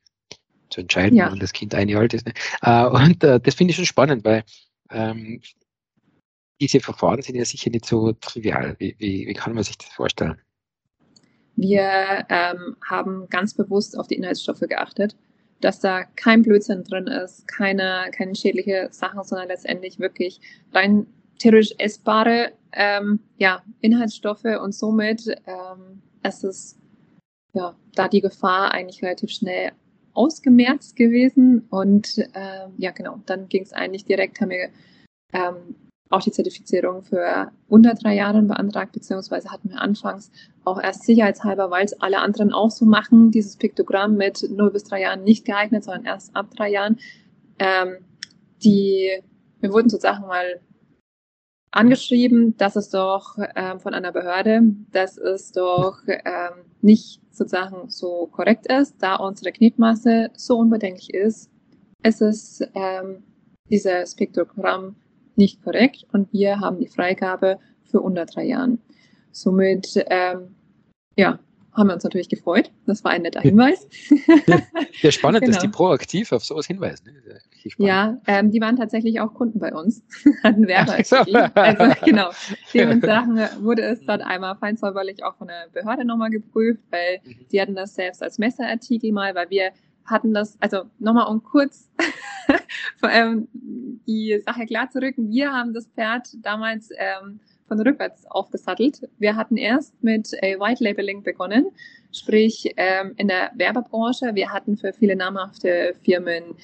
zu 0.70 0.82
entscheiden, 0.82 1.18
ja. 1.18 1.32
wann 1.32 1.40
das 1.40 1.54
Kind 1.54 1.74
ein 1.74 1.90
Jahr 1.90 2.02
alt 2.02 2.14
ist. 2.14 2.26
Ne? 2.28 2.34
Äh, 2.62 2.86
und 2.86 3.24
äh, 3.24 3.40
das 3.40 3.56
finde 3.56 3.72
ich 3.72 3.78
schon 3.78 3.86
spannend, 3.86 4.24
weil 4.26 4.44
ähm, 4.92 5.42
diese 6.60 6.80
Verfahren 6.80 7.22
sind 7.22 7.36
ja 7.36 7.46
sicher 7.46 7.70
nicht 7.70 7.86
so 7.86 8.14
trivial. 8.14 8.76
Wie, 8.80 8.96
wie, 8.98 9.28
wie 9.28 9.34
kann 9.34 9.54
man 9.54 9.64
sich 9.64 9.78
das 9.78 9.90
vorstellen? 9.90 10.40
Wir 11.56 12.26
ähm, 12.30 12.76
haben 12.88 13.28
ganz 13.30 13.54
bewusst 13.54 13.98
auf 13.98 14.08
die 14.08 14.16
Inhaltsstoffe 14.16 14.60
geachtet, 14.60 15.16
dass 15.62 15.80
da 15.80 16.04
kein 16.04 16.44
Blödsinn 16.44 16.84
drin 16.84 17.08
ist, 17.08 17.48
keine, 17.48 18.12
keine 18.16 18.36
schädliche 18.36 18.90
Sachen, 18.92 19.24
sondern 19.24 19.48
letztendlich 19.48 20.00
wirklich 20.00 20.40
rein 20.72 21.08
theoretisch 21.40 21.74
essbare 21.78 22.54
ähm, 22.74 23.20
ja, 23.38 23.64
Inhaltsstoffe 23.82 24.46
und 24.62 24.74
somit 24.74 25.28
ähm, 25.48 26.02
ist 26.24 26.44
es 26.44 26.80
ja, 27.54 27.76
da 27.96 28.08
die 28.08 28.22
Gefahr 28.22 28.72
eigentlich 28.72 29.02
relativ 29.02 29.32
schnell 29.32 29.72
ausgemerzt 30.14 30.96
gewesen 30.96 31.66
und 31.70 32.18
äh, 32.18 32.68
ja 32.78 32.92
genau, 32.92 33.22
dann 33.26 33.50
ging 33.50 33.64
es 33.64 33.74
eigentlich 33.74 34.06
direkt, 34.06 34.42
haben 34.42 34.50
wir 34.50 34.70
ähm, 35.34 35.76
auch 36.10 36.22
die 36.22 36.32
Zertifizierung 36.32 37.04
für 37.04 37.52
unter 37.68 37.94
drei 37.94 38.16
Jahren 38.16 38.48
beantragt, 38.48 38.94
beziehungsweise 38.94 39.52
hatten 39.52 39.70
wir 39.70 39.82
anfangs 39.82 40.32
auch 40.64 40.82
erst 40.82 41.04
sicherheitshalber, 41.04 41.70
weil 41.72 41.86
es 41.86 42.00
alle 42.02 42.20
anderen 42.20 42.54
auch 42.54 42.72
so 42.72 42.86
machen, 42.86 43.32
dieses 43.32 43.58
Piktogramm 43.58 44.16
mit 44.16 44.48
0 44.50 44.72
bis 44.72 44.84
drei 44.84 45.02
Jahren 45.02 45.24
nicht 45.24 45.46
geeignet, 45.46 45.84
sondern 45.84 46.06
erst 46.06 46.36
ab 46.36 46.48
drei 46.56 46.70
Jahren. 46.70 46.98
Ähm, 47.60 47.98
die, 48.64 49.22
wir 49.60 49.72
wurden 49.72 49.90
sozusagen 49.90 50.28
mal 50.28 50.62
angeschrieben, 51.72 52.56
dass 52.58 52.76
es 52.76 52.90
doch 52.90 53.38
ähm, 53.56 53.80
von 53.80 53.94
einer 53.94 54.12
Behörde, 54.12 54.62
dass 54.92 55.18
es 55.18 55.52
doch 55.52 56.00
ähm, 56.08 56.66
nicht 56.82 57.22
sozusagen 57.32 57.90
so 57.90 58.28
korrekt 58.32 58.72
ist, 58.72 58.96
da 59.00 59.16
unsere 59.16 59.52
Knetmasse 59.52 60.32
so 60.36 60.58
unbedenklich 60.58 61.14
ist. 61.14 61.52
Es 62.02 62.22
ist 62.22 62.68
ähm, 62.74 63.24
dieses 63.70 64.14
Spektrogramm 64.14 64.96
nicht 65.38 65.64
korrekt 65.64 66.06
und 66.12 66.32
wir 66.34 66.60
haben 66.60 66.80
die 66.80 66.88
Freigabe 66.88 67.60
für 67.84 68.02
unter 68.02 68.26
drei 68.26 68.46
Jahren. 68.46 68.80
Somit 69.32 70.04
ähm, 70.10 70.56
ja, 71.16 71.40
haben 71.78 71.88
wir 71.88 71.94
uns 71.94 72.04
natürlich 72.04 72.28
gefreut. 72.28 72.72
Das 72.88 73.04
war 73.04 73.12
ein 73.12 73.22
netter 73.22 73.42
Hinweis. 73.42 73.88
Ja, 75.02 75.12
spannend, 75.12 75.42
genau. 75.46 75.54
dass 75.54 75.62
die 75.62 75.68
proaktiv 75.68 76.32
auf 76.32 76.44
sowas 76.44 76.66
hinweisen. 76.66 77.16
Ja, 77.78 78.18
ähm, 78.26 78.52
die 78.52 78.60
waren 78.62 78.78
tatsächlich 78.78 79.20
auch 79.20 79.34
Kunden 79.34 79.60
bei 79.60 79.74
uns, 79.74 80.04
hatten 80.44 80.68
Werbeartikel. 80.68 81.36
also 81.54 82.02
genau, 82.04 82.30
dementsprechend 82.74 83.64
wurde 83.64 83.84
es 83.84 84.00
dort 84.06 84.22
einmal 84.22 84.56
feinsäuberlich 84.56 85.24
auch 85.24 85.36
von 85.36 85.48
der 85.48 85.68
Behörde 85.72 86.06
nochmal 86.06 86.32
geprüft, 86.32 86.82
weil 86.90 87.20
mhm. 87.24 87.46
die 87.52 87.62
hatten 87.62 87.76
das 87.76 87.94
selbst 87.94 88.24
als 88.24 88.40
Messerartikel 88.40 89.12
mal, 89.12 89.36
weil 89.36 89.50
wir 89.50 89.72
hatten 90.08 90.34
das, 90.34 90.58
also 90.60 90.84
nochmal 91.00 91.28
um 91.28 91.44
kurz 91.44 91.92
vor 93.00 93.10
allem 93.10 93.48
die 93.54 94.42
Sache 94.46 94.66
klar 94.66 94.90
zu 94.90 95.00
rücken, 95.00 95.30
wir 95.30 95.52
haben 95.52 95.74
das 95.74 95.88
Pferd 95.88 96.30
damals 96.42 96.90
ähm, 96.98 97.40
von 97.68 97.80
rückwärts 97.80 98.26
aufgesattelt. 98.28 99.02
Wir 99.20 99.36
hatten 99.36 99.58
erst 99.58 100.02
mit 100.02 100.32
äh, 100.42 100.60
White 100.60 100.84
Labeling 100.84 101.24
begonnen, 101.24 101.68
sprich 102.12 102.74
ähm, 102.78 103.14
in 103.18 103.28
der 103.28 103.52
Werbebranche. 103.56 104.34
Wir 104.34 104.52
hatten 104.52 104.78
für 104.78 104.94
viele 104.94 105.16
namhafte 105.16 105.96
Firmen 106.04 106.56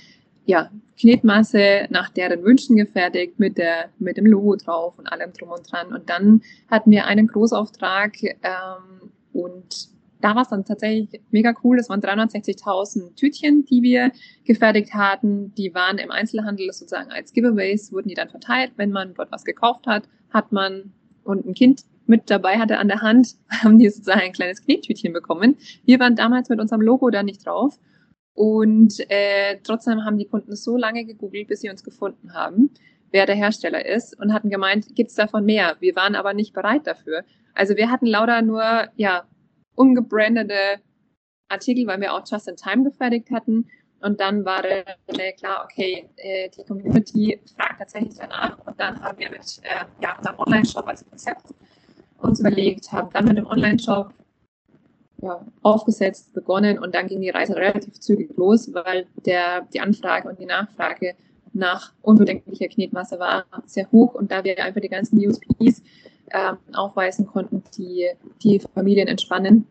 ja, 0.46 0.70
Knetmasse 1.00 1.88
nach 1.90 2.10
deren 2.10 2.44
Wünschen 2.44 2.76
gefertigt 2.76 3.40
mit 3.40 3.58
der 3.58 3.90
mit 4.00 4.18
dem 4.18 4.26
Logo 4.26 4.56
drauf 4.56 4.94
und 4.98 5.08
allem 5.08 5.32
drum 5.34 5.50
und 5.50 5.72
dran. 5.72 5.94
Und 5.94 6.10
dann 6.10 6.42
hatten 6.70 6.92
wir 6.92 7.06
einen 7.06 7.28
Großauftrag 7.28 8.22
ähm, 8.24 9.12
und 9.32 9.93
da 10.24 10.36
war 10.36 10.44
es 10.44 10.48
dann 10.48 10.64
tatsächlich 10.64 11.22
mega 11.32 11.54
cool. 11.64 11.76
Das 11.76 11.90
waren 11.90 12.00
360.000 12.00 13.16
Tütchen, 13.16 13.66
die 13.66 13.84
wir 13.84 14.12
gefertigt 14.46 14.94
hatten. 14.94 15.54
Die 15.56 15.76
waren 15.76 15.98
im 15.98 16.12
Einzelhandel 16.12 16.72
sozusagen 16.72 17.12
als 17.12 17.34
Giveaways, 17.34 17.92
wurden 17.92 18.08
die 18.08 18.16
dann 18.16 18.30
verteilt. 18.30 18.72
Wenn 18.78 18.92
man 18.92 19.14
dort 19.16 19.34
was 19.34 19.44
gekauft 19.44 19.86
hat, 19.86 20.08
hat 20.30 20.54
man 20.54 20.94
und 21.26 21.46
ein 21.46 21.54
Kind 21.54 21.82
mit 22.06 22.30
dabei 22.30 22.58
hatte 22.58 22.78
an 22.78 22.88
der 22.88 23.02
Hand, 23.02 23.36
haben 23.50 23.80
die 23.80 23.90
sozusagen 23.90 24.22
ein 24.22 24.32
kleines 24.32 24.64
Knettütchen 24.64 25.12
bekommen. 25.12 25.58
Wir 25.86 26.00
waren 26.00 26.16
damals 26.16 26.48
mit 26.48 26.62
unserem 26.62 26.82
Logo 26.82 27.10
da 27.10 27.22
nicht 27.22 27.46
drauf. 27.46 27.78
Und 28.34 29.00
äh, 29.10 29.60
trotzdem 29.62 30.06
haben 30.06 30.18
die 30.18 30.26
Kunden 30.26 30.56
so 30.56 30.78
lange 30.78 31.04
gegoogelt, 31.06 31.50
bis 31.50 31.60
sie 31.62 31.70
uns 31.70 31.84
gefunden 31.84 32.34
haben, 32.34 32.72
wer 33.12 33.26
der 33.26 33.36
Hersteller 33.36 33.86
ist 33.86 34.18
und 34.20 34.34
hatten 34.34 34.50
gemeint, 34.50 34.96
gibt's 34.96 35.16
davon 35.16 35.44
mehr. 35.44 35.76
Wir 35.82 35.96
waren 35.98 36.16
aber 36.16 36.34
nicht 36.34 36.54
bereit 36.54 36.88
dafür. 36.88 37.26
Also 37.54 37.76
wir 37.76 37.92
hatten 37.92 38.08
lauter 38.08 38.42
nur 38.42 38.64
ja 38.96 39.26
ungebrandete 39.76 40.80
Artikel, 41.50 41.88
weil 41.88 42.02
wir 42.02 42.14
auch 42.14 42.24
Just 42.30 42.48
in 42.48 42.56
Time 42.56 42.84
gefertigt 42.84 43.32
hatten. 43.32 43.68
Und 44.02 44.20
dann 44.20 44.44
war 44.44 44.62
schnell 45.10 45.34
klar, 45.34 45.64
okay, 45.64 46.10
äh, 46.18 46.50
die 46.50 46.64
Community 46.64 47.40
fragt 47.56 47.80
tatsächlich 47.80 48.16
danach. 48.16 48.58
Und 48.66 48.78
dann 48.80 49.02
haben 49.02 49.18
wir 49.18 49.30
mit 49.30 49.62
äh, 49.64 49.86
ja, 50.02 50.18
unserem 50.18 50.40
Online-Shop 50.40 50.86
als 50.88 51.08
Konzept 51.08 51.54
uns 52.24 52.40
überlegt, 52.40 52.92
haben 52.92 53.10
dann 53.14 53.26
mit 53.26 53.38
dem 53.38 53.46
Online-Shop 53.46 54.14
ja, 55.22 55.46
aufgesetzt, 55.62 56.34
begonnen 56.34 56.80
und 56.80 56.94
dann 56.96 57.08
ging 57.08 57.22
die 57.22 57.30
Reise 57.30 57.56
relativ 57.56 58.00
zügig 58.00 58.36
los, 58.36 58.74
weil 58.74 59.08
der, 59.26 59.62
die 59.74 59.80
Anfrage 59.80 60.28
und 60.28 60.40
die 60.40 60.46
Nachfrage 60.46 61.16
nach 61.54 61.94
unbedenklicher 62.02 62.68
Knetmasse 62.68 63.20
war 63.20 63.46
sehr 63.66 63.90
hoch 63.92 64.16
und 64.16 64.32
da 64.32 64.44
wir 64.44 64.62
einfach 64.64 64.82
die 64.82 64.90
ganzen 64.90 65.18
USPs 65.26 65.82
äh, 66.34 66.54
aufweisen 66.74 67.26
konnten, 67.26 67.64
die 67.78 68.10
die 68.42 68.60
Familien 68.60 69.08
entspannen, 69.08 69.68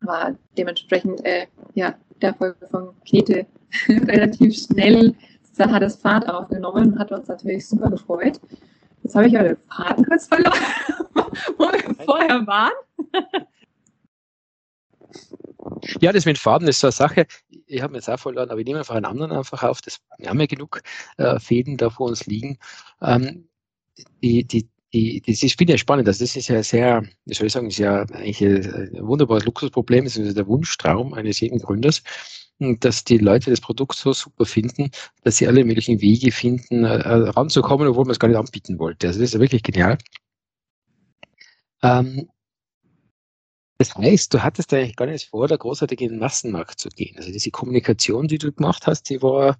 war 0.00 0.34
dementsprechend 0.56 1.24
äh, 1.24 1.46
ja, 1.74 1.94
der 2.20 2.30
Erfolg 2.30 2.56
von 2.70 2.94
Knete 3.06 3.46
relativ 3.88 4.56
schnell. 4.56 5.14
Da 5.56 5.70
hat 5.70 5.82
es 5.82 5.96
Fahrt 5.96 6.28
aufgenommen 6.28 6.92
und 6.92 6.98
hat 6.98 7.12
uns 7.12 7.28
natürlich 7.28 7.68
super 7.68 7.90
gefreut. 7.90 8.40
Jetzt 9.02 9.14
habe 9.14 9.26
ich 9.26 9.32
den 9.32 9.56
Faden 9.68 10.04
kurz 10.04 10.26
verloren, 10.26 10.58
wo 11.58 11.64
wir 11.64 12.04
vorher 12.04 12.46
waren. 12.46 12.72
Ja, 16.00 16.12
das 16.12 16.24
mit 16.24 16.38
Faden 16.38 16.68
ist 16.68 16.80
so 16.80 16.86
eine 16.86 16.92
Sache. 16.92 17.26
Ich 17.66 17.82
habe 17.82 17.92
mir 17.92 17.98
jetzt 17.98 18.08
auch 18.08 18.18
verloren, 18.18 18.50
aber 18.50 18.60
ich 18.60 18.66
nehme 18.66 18.78
einfach 18.78 18.94
einen 18.94 19.04
anderen 19.04 19.32
einfach 19.32 19.62
auf. 19.62 19.82
Das, 19.82 20.00
wir 20.18 20.30
haben 20.30 20.40
ja 20.40 20.46
genug 20.46 20.80
äh, 21.18 21.38
Fäden 21.38 21.76
da 21.76 21.90
vor 21.90 22.08
uns 22.08 22.26
liegen. 22.26 22.58
Ähm, 23.02 23.48
die, 24.22 24.44
die, 24.44 24.70
die, 24.92 25.22
das 25.26 25.42
ist, 25.42 25.56
finde 25.56 25.74
ich 25.74 25.80
spannend. 25.80 26.08
Also 26.08 26.24
das 26.24 26.36
ist 26.36 26.48
ja 26.48 26.62
sehr, 26.62 27.02
wie 27.24 27.34
soll 27.34 27.46
ich 27.46 27.52
sagen, 27.52 27.68
ist 27.68 27.78
ja 27.78 28.02
eigentlich 28.02 28.42
ein 28.42 29.06
wunderbares 29.06 29.44
Luxusproblem. 29.44 30.04
Das 30.04 30.16
ist 30.16 30.36
der 30.36 30.46
Wunschtraum 30.46 31.14
eines 31.14 31.40
jeden 31.40 31.60
Gründers, 31.60 32.02
dass 32.58 33.04
die 33.04 33.18
Leute 33.18 33.50
das 33.50 33.60
Produkt 33.60 33.96
so 33.96 34.12
super 34.12 34.44
finden, 34.46 34.90
dass 35.22 35.36
sie 35.36 35.46
alle 35.46 35.64
möglichen 35.64 36.00
Wege 36.00 36.32
finden, 36.32 36.84
äh, 36.84 36.96
ranzukommen, 36.96 37.88
obwohl 37.88 38.04
man 38.04 38.12
es 38.12 38.18
gar 38.18 38.28
nicht 38.28 38.36
anbieten 38.36 38.78
wollte. 38.78 39.06
Also 39.08 39.20
das 39.20 39.28
ist 39.30 39.34
ja 39.34 39.40
wirklich 39.40 39.62
genial. 39.62 39.98
Ähm, 41.82 42.28
das 43.78 43.94
heißt, 43.94 44.34
du 44.34 44.42
hattest 44.42 44.74
eigentlich 44.74 44.96
gar 44.96 45.06
nicht 45.06 45.28
vor, 45.30 45.48
da 45.48 45.56
großartig 45.56 46.00
in 46.02 46.10
den 46.10 46.18
Massenmarkt 46.18 46.78
zu 46.78 46.90
gehen. 46.90 47.16
Also 47.16 47.32
diese 47.32 47.50
Kommunikation, 47.50 48.28
die 48.28 48.36
du 48.36 48.52
gemacht 48.52 48.86
hast, 48.86 49.08
die 49.08 49.22
war, 49.22 49.58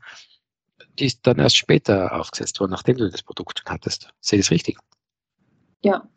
die 0.98 1.06
ist 1.06 1.26
dann 1.26 1.38
erst 1.38 1.56
später 1.56 2.12
aufgesetzt 2.12 2.60
worden, 2.60 2.72
nachdem 2.72 2.98
du 2.98 3.10
das 3.10 3.22
Produkt 3.22 3.62
hattest. 3.66 4.10
Sehe 4.20 4.38
ich 4.40 4.44
das 4.44 4.50
richtig? 4.50 4.76
Ja, 5.82 6.08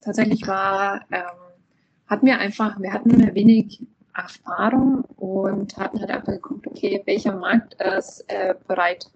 tatsächlich 0.00 0.46
war, 0.46 1.04
ähm, 1.10 1.22
hatten 2.06 2.26
wir 2.26 2.38
einfach, 2.38 2.80
wir 2.80 2.92
hatten 2.92 3.34
wenig 3.34 3.86
Erfahrung 4.14 5.04
und 5.16 5.76
hatten 5.76 6.00
halt 6.00 6.10
einfach 6.10 6.32
geguckt, 6.32 6.66
okay, 6.66 7.02
welcher 7.04 7.36
Markt 7.36 7.74
ist 7.82 8.24
äh, 8.28 8.54
bereit 8.66 9.10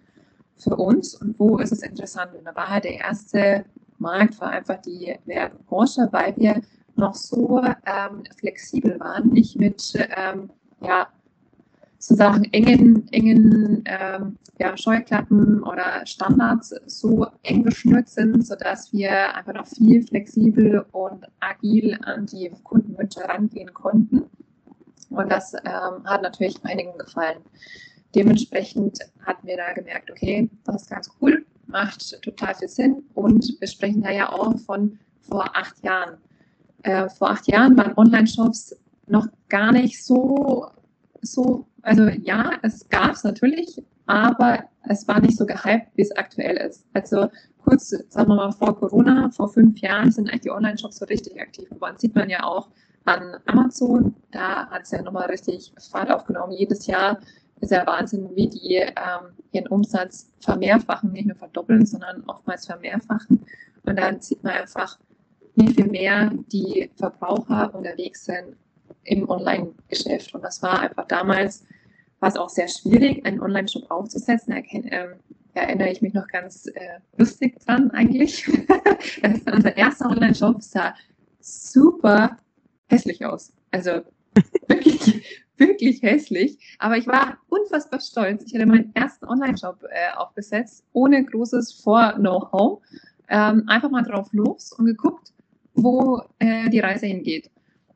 für 0.56 0.76
uns 0.76 1.14
und 1.14 1.38
wo 1.38 1.58
ist 1.58 1.72
es 1.72 1.82
interessant. 1.82 2.34
Und 2.34 2.44
da 2.44 2.54
war 2.54 2.68
halt 2.68 2.84
der 2.84 2.98
erste 2.98 3.64
Markt, 3.98 4.40
war 4.40 4.50
einfach 4.50 4.80
die 4.82 5.18
Werbebranche, 5.24 6.08
weil 6.12 6.36
wir 6.36 6.60
noch 6.96 7.14
so 7.14 7.62
ähm, 7.86 8.24
flexibel 8.38 8.98
waren, 9.00 9.28
nicht 9.28 9.56
mit 9.56 9.94
ähm, 10.16 10.50
ja, 10.80 11.08
sozusagen 12.00 12.44
engen, 12.52 13.06
engen 13.12 13.84
ähm, 13.84 14.38
ja, 14.58 14.76
Scheuklappen 14.76 15.62
oder 15.62 16.04
Standards 16.06 16.74
so 16.86 17.26
eng 17.42 17.62
geschnürt 17.62 18.08
sind, 18.08 18.46
sodass 18.46 18.92
wir 18.92 19.34
einfach 19.36 19.52
noch 19.52 19.66
viel 19.66 20.02
flexibel 20.02 20.84
und 20.92 21.26
agil 21.40 21.98
an 22.04 22.26
die 22.26 22.50
Kundenwünsche 22.64 23.20
rangehen 23.20 23.72
konnten. 23.74 24.24
Und 25.10 25.30
das 25.30 25.52
ähm, 25.52 26.04
hat 26.04 26.22
natürlich 26.22 26.58
einigen 26.64 26.96
gefallen. 26.96 27.38
Dementsprechend 28.14 28.98
hatten 29.26 29.46
wir 29.46 29.58
da 29.58 29.72
gemerkt, 29.74 30.10
okay, 30.10 30.48
das 30.64 30.82
ist 30.82 30.90
ganz 30.90 31.10
cool, 31.20 31.44
macht 31.66 32.20
total 32.22 32.54
viel 32.54 32.68
Sinn. 32.68 33.02
Und 33.14 33.56
wir 33.60 33.68
sprechen 33.68 34.02
da 34.02 34.10
ja 34.10 34.32
auch 34.32 34.58
von 34.60 34.98
vor 35.20 35.54
acht 35.54 35.84
Jahren. 35.84 36.16
Äh, 36.82 37.10
vor 37.10 37.30
acht 37.30 37.46
Jahren 37.46 37.76
waren 37.76 37.96
Online-Shops 37.96 38.74
noch 39.06 39.26
gar 39.48 39.72
nicht 39.72 40.02
so 40.02 40.70
so, 41.22 41.66
also 41.82 42.04
ja, 42.08 42.52
es 42.62 42.88
gab 42.88 43.12
es 43.12 43.24
natürlich, 43.24 43.82
aber 44.06 44.64
es 44.88 45.06
war 45.06 45.20
nicht 45.20 45.36
so 45.36 45.46
gehypt, 45.46 45.88
wie 45.94 46.02
es 46.02 46.16
aktuell 46.16 46.56
ist. 46.56 46.86
Also 46.94 47.28
kurz, 47.64 47.90
sagen 48.08 48.28
wir 48.28 48.34
mal, 48.34 48.52
vor 48.52 48.76
Corona, 48.78 49.30
vor 49.30 49.48
fünf 49.48 49.78
Jahren 49.80 50.10
sind 50.10 50.28
eigentlich 50.28 50.42
die 50.42 50.50
Online-Shops 50.50 50.98
so 50.98 51.04
richtig 51.06 51.40
aktiv 51.40 51.68
geworden. 51.68 51.96
Sieht 51.98 52.14
man 52.14 52.28
ja 52.28 52.42
auch 52.42 52.68
an 53.04 53.36
Amazon. 53.46 54.14
Da 54.30 54.68
hat 54.68 54.82
es 54.82 54.90
ja 54.90 55.02
nochmal 55.02 55.26
richtig 55.26 55.72
Fahrt 55.90 56.10
aufgenommen. 56.10 56.52
Jedes 56.52 56.86
Jahr 56.86 57.18
ist 57.60 57.70
ja 57.70 57.86
Wahnsinn, 57.86 58.30
wie 58.34 58.48
die 58.48 58.76
ähm, 58.76 59.34
ihren 59.52 59.68
Umsatz 59.68 60.30
vermehrfachen, 60.40 61.12
nicht 61.12 61.26
nur 61.26 61.36
verdoppeln, 61.36 61.84
sondern 61.84 62.24
oftmals 62.26 62.66
vermehrfachen. 62.66 63.44
Und 63.84 63.98
dann 63.98 64.20
sieht 64.20 64.42
man 64.42 64.54
einfach, 64.54 64.98
wie 65.56 65.72
viel 65.72 65.86
mehr 65.86 66.30
die 66.52 66.90
Verbraucher 66.96 67.74
unterwegs 67.74 68.24
sind 68.24 68.56
im 69.04 69.28
Online-Geschäft. 69.28 70.34
Und 70.34 70.42
das 70.42 70.62
war 70.62 70.80
einfach 70.80 71.06
damals, 71.06 71.64
war 72.20 72.28
es 72.28 72.36
auch 72.36 72.48
sehr 72.48 72.68
schwierig, 72.68 73.24
einen 73.24 73.40
Online-Shop 73.40 73.90
aufzusetzen. 73.90 74.54
Da 74.54 74.58
äh, 74.60 75.08
erinnere 75.54 75.90
ich 75.90 76.02
mich 76.02 76.14
noch 76.14 76.26
ganz 76.28 76.66
äh, 76.66 77.00
lustig 77.16 77.58
dran 77.64 77.90
eigentlich. 77.90 78.44
das 79.22 79.38
ist 79.38 79.50
unser 79.50 79.76
erster 79.76 80.10
Online-Shop, 80.10 80.62
sah 80.62 80.94
super 81.40 82.36
hässlich 82.88 83.24
aus. 83.24 83.52
Also 83.70 84.02
wirklich, 84.68 85.24
wirklich 85.56 86.02
hässlich. 86.02 86.76
Aber 86.78 86.96
ich 86.96 87.06
war 87.06 87.38
unfassbar 87.48 88.00
stolz. 88.00 88.44
Ich 88.46 88.54
hatte 88.54 88.66
meinen 88.66 88.94
ersten 88.94 89.26
Online-Shop 89.26 89.82
äh, 89.90 90.16
aufgesetzt, 90.16 90.84
ohne 90.92 91.24
großes 91.24 91.72
Vor-Know-how. 91.82 92.80
ähm, 93.28 93.64
einfach 93.68 93.90
mal 93.90 94.02
drauf 94.02 94.28
los 94.32 94.72
und 94.72 94.86
geguckt, 94.86 95.32
wo 95.74 96.22
äh, 96.38 96.68
die 96.68 96.80
Reise 96.80 97.06
hingeht. 97.06 97.50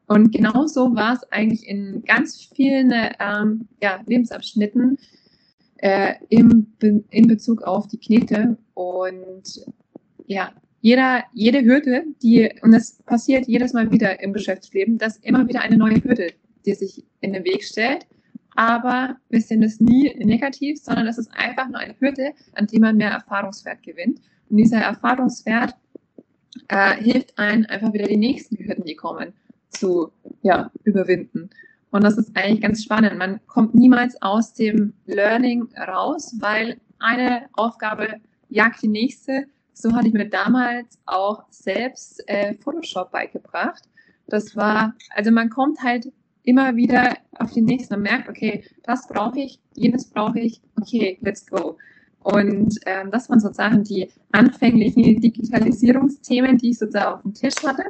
Und 0.06 0.32
genauso 0.32 0.94
war 0.94 1.14
es 1.14 1.22
eigentlich 1.32 1.66
in 1.66 2.02
ganz 2.04 2.48
vielen 2.54 2.92
ähm, 3.18 3.68
ja, 3.80 4.00
Lebensabschnitten 4.06 4.98
äh, 5.78 6.14
im, 6.28 6.72
in 7.10 7.26
Bezug 7.26 7.62
auf 7.62 7.86
die 7.88 7.98
Knete. 7.98 8.58
Und 8.74 9.64
ja, 10.26 10.52
jeder, 10.80 11.24
jede 11.32 11.64
Hürde, 11.64 12.04
die, 12.22 12.50
und 12.60 12.72
das 12.72 13.02
passiert 13.04 13.48
jedes 13.48 13.72
Mal 13.72 13.90
wieder 13.90 14.20
im 14.20 14.34
Geschäftsleben, 14.34 14.98
dass 14.98 15.16
immer 15.18 15.48
wieder 15.48 15.62
eine 15.62 15.78
neue 15.78 16.04
Hürde, 16.04 16.32
die 16.66 16.74
sich 16.74 17.04
in 17.20 17.32
den 17.32 17.44
Weg 17.44 17.64
stellt. 17.64 18.06
Aber 18.56 19.16
wir 19.30 19.40
sehen 19.40 19.62
das 19.62 19.80
nie 19.80 20.14
negativ, 20.22 20.78
sondern 20.80 21.06
das 21.06 21.18
ist 21.18 21.30
einfach 21.32 21.68
nur 21.68 21.78
eine 21.78 21.98
Hürde, 21.98 22.32
an 22.52 22.66
die 22.66 22.78
man 22.78 22.96
mehr 22.96 23.10
Erfahrungswert 23.10 23.82
gewinnt. 23.82 24.20
Und 24.50 24.58
dieser 24.58 24.78
Erfahrungswert 24.78 25.74
äh, 26.68 26.96
hilft 26.96 27.36
einem 27.38 27.64
einfach 27.66 27.92
wieder 27.92 28.06
die 28.06 28.16
nächsten 28.16 28.56
Hürden, 28.58 28.84
die 28.84 28.94
kommen, 28.94 29.32
zu 29.74 30.10
ja, 30.42 30.70
überwinden. 30.84 31.50
Und 31.90 32.02
das 32.02 32.18
ist 32.18 32.36
eigentlich 32.36 32.60
ganz 32.60 32.82
spannend. 32.82 33.16
Man 33.18 33.40
kommt 33.46 33.74
niemals 33.74 34.20
aus 34.20 34.52
dem 34.52 34.94
Learning 35.06 35.68
raus, 35.76 36.34
weil 36.40 36.80
eine 36.98 37.46
Aufgabe 37.52 38.16
jagt 38.48 38.82
die 38.82 38.88
nächste. 38.88 39.46
So 39.72 39.92
hatte 39.92 40.08
ich 40.08 40.14
mir 40.14 40.28
damals 40.28 40.98
auch 41.06 41.44
selbst 41.50 42.22
äh, 42.28 42.54
Photoshop 42.54 43.10
beigebracht. 43.12 43.84
Das 44.26 44.56
war, 44.56 44.94
also 45.10 45.30
man 45.30 45.50
kommt 45.50 45.82
halt 45.82 46.10
immer 46.42 46.76
wieder 46.76 47.16
auf 47.38 47.52
die 47.52 47.62
nächste 47.62 47.96
und 47.96 48.02
merkt, 48.02 48.28
okay, 48.28 48.64
das 48.82 49.06
brauche 49.08 49.40
ich, 49.40 49.60
jenes 49.74 50.06
brauche 50.06 50.38
ich, 50.38 50.60
okay, 50.80 51.18
let's 51.22 51.46
go. 51.46 51.76
Und 52.24 52.78
ähm, 52.86 53.10
das 53.10 53.28
waren 53.28 53.40
sozusagen 53.40 53.84
die 53.84 54.08
anfänglichen 54.32 55.20
Digitalisierungsthemen, 55.20 56.56
die 56.58 56.70
ich 56.70 56.78
sozusagen 56.78 57.14
auf 57.14 57.22
dem 57.22 57.34
Tisch 57.34 57.54
hatte. 57.64 57.84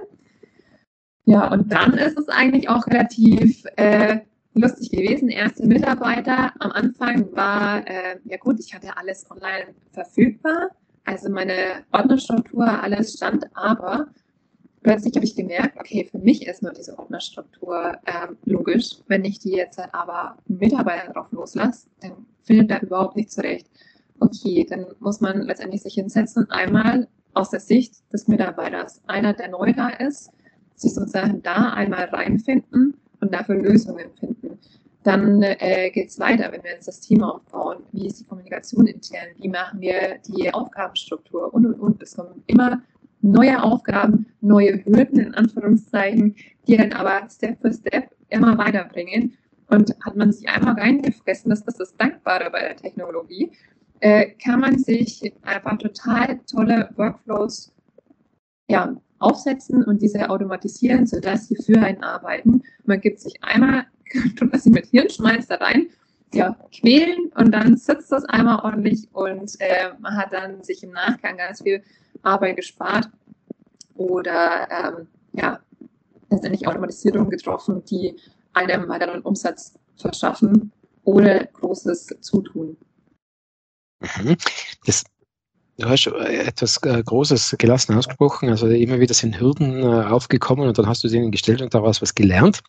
Ja, 1.25 1.51
und 1.51 1.73
dann 1.73 1.95
ist 1.95 2.19
es 2.19 2.29
eigentlich 2.29 2.69
auch 2.69 2.87
relativ 2.87 3.65
äh, 3.77 4.21
lustig 4.55 4.91
gewesen. 4.91 5.29
Erste 5.29 5.67
Mitarbeiter 5.67 6.53
am 6.59 6.71
Anfang 6.73 7.35
war, 7.35 7.87
äh, 7.87 8.19
ja 8.25 8.37
gut, 8.37 8.61
ich 8.61 8.75
hatte 8.75 8.97
alles 8.97 9.31
online 9.31 9.75
verfügbar. 9.93 10.71
Also 11.05 11.31
meine 11.31 11.85
Ordnerstruktur, 11.93 12.67
alles 12.67 13.15
stand, 13.15 13.47
aber 13.55 14.09
plötzlich 14.83 15.15
habe 15.17 15.25
ich 15.25 15.35
gemerkt, 15.35 15.79
okay, 15.79 16.07
für 16.11 16.19
mich 16.19 16.47
ist 16.47 16.63
nur 16.63 16.73
diese 16.73 16.99
Ordnerstruktur 16.99 17.99
ähm, 18.07 18.37
logisch. 18.45 18.97
Wenn 19.07 19.25
ich 19.25 19.39
die 19.39 19.53
jetzt 19.53 19.79
aber 19.93 20.37
Mitarbeiter 20.47 21.13
drauf 21.13 21.31
loslasse, 21.31 21.89
dann 22.01 22.13
findet 22.43 22.71
er 22.71 22.83
überhaupt 22.83 23.17
nicht 23.17 23.33
zurecht 23.33 23.67
okay, 24.21 24.67
dann 24.69 24.87
muss 25.01 25.21
man 25.21 25.43
letztendlich 25.43 25.83
sich 25.83 25.95
hinsetzen 25.95 26.45
und 26.45 26.51
einmal 26.51 27.09
aus 27.33 27.51
der 27.51 27.61
Sicht 27.61 27.95
des 28.13 28.29
Mitarbeiters, 28.29 29.03
einer, 29.07 29.33
der 29.33 29.49
neu 29.49 29.73
da 29.73 29.89
ist, 29.89 30.31
sich 30.75 30.95
sozusagen 30.95 31.43
da 31.43 31.73
einmal 31.73 32.05
reinfinden 32.05 32.95
und 33.21 33.33
dafür 33.33 33.57
Lösungen 33.57 34.11
finden. 34.19 34.59
Dann 35.03 35.43
äh, 35.43 35.91
geht 35.91 36.09
es 36.09 36.19
weiter, 36.19 36.51
wenn 36.51 36.63
wir 36.65 36.73
jetzt 36.73 36.89
das 36.89 37.01
Team 37.01 37.23
aufbauen. 37.23 37.83
Wie 37.93 38.07
ist 38.07 38.21
die 38.21 38.25
Kommunikation 38.25 38.87
intern? 38.87 39.29
Wie 39.37 39.49
machen 39.49 39.81
wir 39.81 40.19
die 40.27 40.53
Aufgabenstruktur? 40.53 41.53
Und, 41.53 41.67
und, 41.67 41.75
und. 41.75 42.03
Es 42.03 42.17
kommen 42.17 42.43
immer 42.47 42.83
neue 43.21 43.63
Aufgaben, 43.63 44.27
neue 44.41 44.83
Hürden 44.85 45.21
in 45.21 45.35
Anführungszeichen, 45.35 46.37
die 46.67 46.77
dann 46.77 46.93
aber 46.95 47.29
Step 47.29 47.61
für 47.61 47.73
Step 47.73 48.11
immer 48.31 48.57
weiterbringen. 48.57 49.37
Und 49.69 49.95
hat 50.05 50.17
man 50.17 50.33
sich 50.33 50.49
einmal 50.49 50.75
reingefressen, 50.75 51.51
das 51.51 51.65
das 51.65 51.97
Dankbare 51.97 52.51
bei 52.51 52.61
der 52.61 52.77
Technologie, 52.77 53.51
äh, 54.01 54.31
kann 54.43 54.61
man 54.61 54.79
sich 54.79 55.35
einfach 55.43 55.79
total 55.79 56.39
tolle 56.47 56.91
Workflows 56.97 57.75
ja, 58.69 58.97
aufsetzen 59.25 59.85
und 59.85 60.03
diese 60.03 60.31
automatisieren, 60.31 61.07
sodass 61.07 61.49
sie 61.49 61.57
für 61.57 61.81
einen 61.81 62.03
arbeiten. 62.03 62.63
Man 62.85 63.01
gibt 63.01 63.21
sich 63.21 63.43
einmal, 63.43 63.87
tut 64.37 64.55
sie 64.61 64.71
mit 64.71 64.87
Hirnschmalz 64.87 65.47
da 65.47 65.57
rein, 65.57 65.89
ja, 66.33 66.57
quälen 66.73 67.31
und 67.37 67.53
dann 67.53 67.77
sitzt 67.77 68.11
das 68.13 68.25
einmal 68.25 68.61
ordentlich 68.65 69.09
und 69.13 69.55
äh, 69.61 69.91
man 70.01 70.17
hat 70.17 70.33
dann 70.33 70.63
sich 70.63 70.83
im 70.83 70.91
Nachgang 70.91 71.37
ganz 71.37 71.63
viel 71.63 71.83
Arbeit 72.23 72.57
gespart 72.57 73.09
oder 73.95 74.69
ähm, 74.71 75.07
ja, 75.33 75.61
letztendlich 76.31 76.67
Automatisierung 76.67 77.31
getroffen, 77.31 77.85
die 77.85 78.17
einem 78.53 78.89
weiteren 78.89 79.21
Umsatz 79.23 79.75
verschaffen 79.97 80.73
ohne 81.05 81.49
großes 81.53 82.17
Zutun. 82.21 82.77
Mhm. 84.01 84.37
Das, 84.87 85.05
du 85.79 85.89
hast 85.89 86.07
etwas 86.07 86.79
äh, 86.83 87.03
Großes 87.03 87.57
gelassen 87.59 87.95
ausgesprochen. 87.95 88.49
Also 88.49 88.69
immer 88.69 89.01
wieder 89.01 89.15
sind 89.15 89.41
Hürden 89.41 89.83
äh, 89.83 90.05
aufgekommen 90.07 90.69
und 90.69 90.79
dann 90.79 90.87
hast 90.87 91.05
du 91.05 91.09
sie 91.09 91.17
ihnen 91.19 91.31
gestellt 91.33 91.63
und 91.63 91.75
daraus 91.75 92.03
was 92.03 92.15
gelernt. 92.15 92.63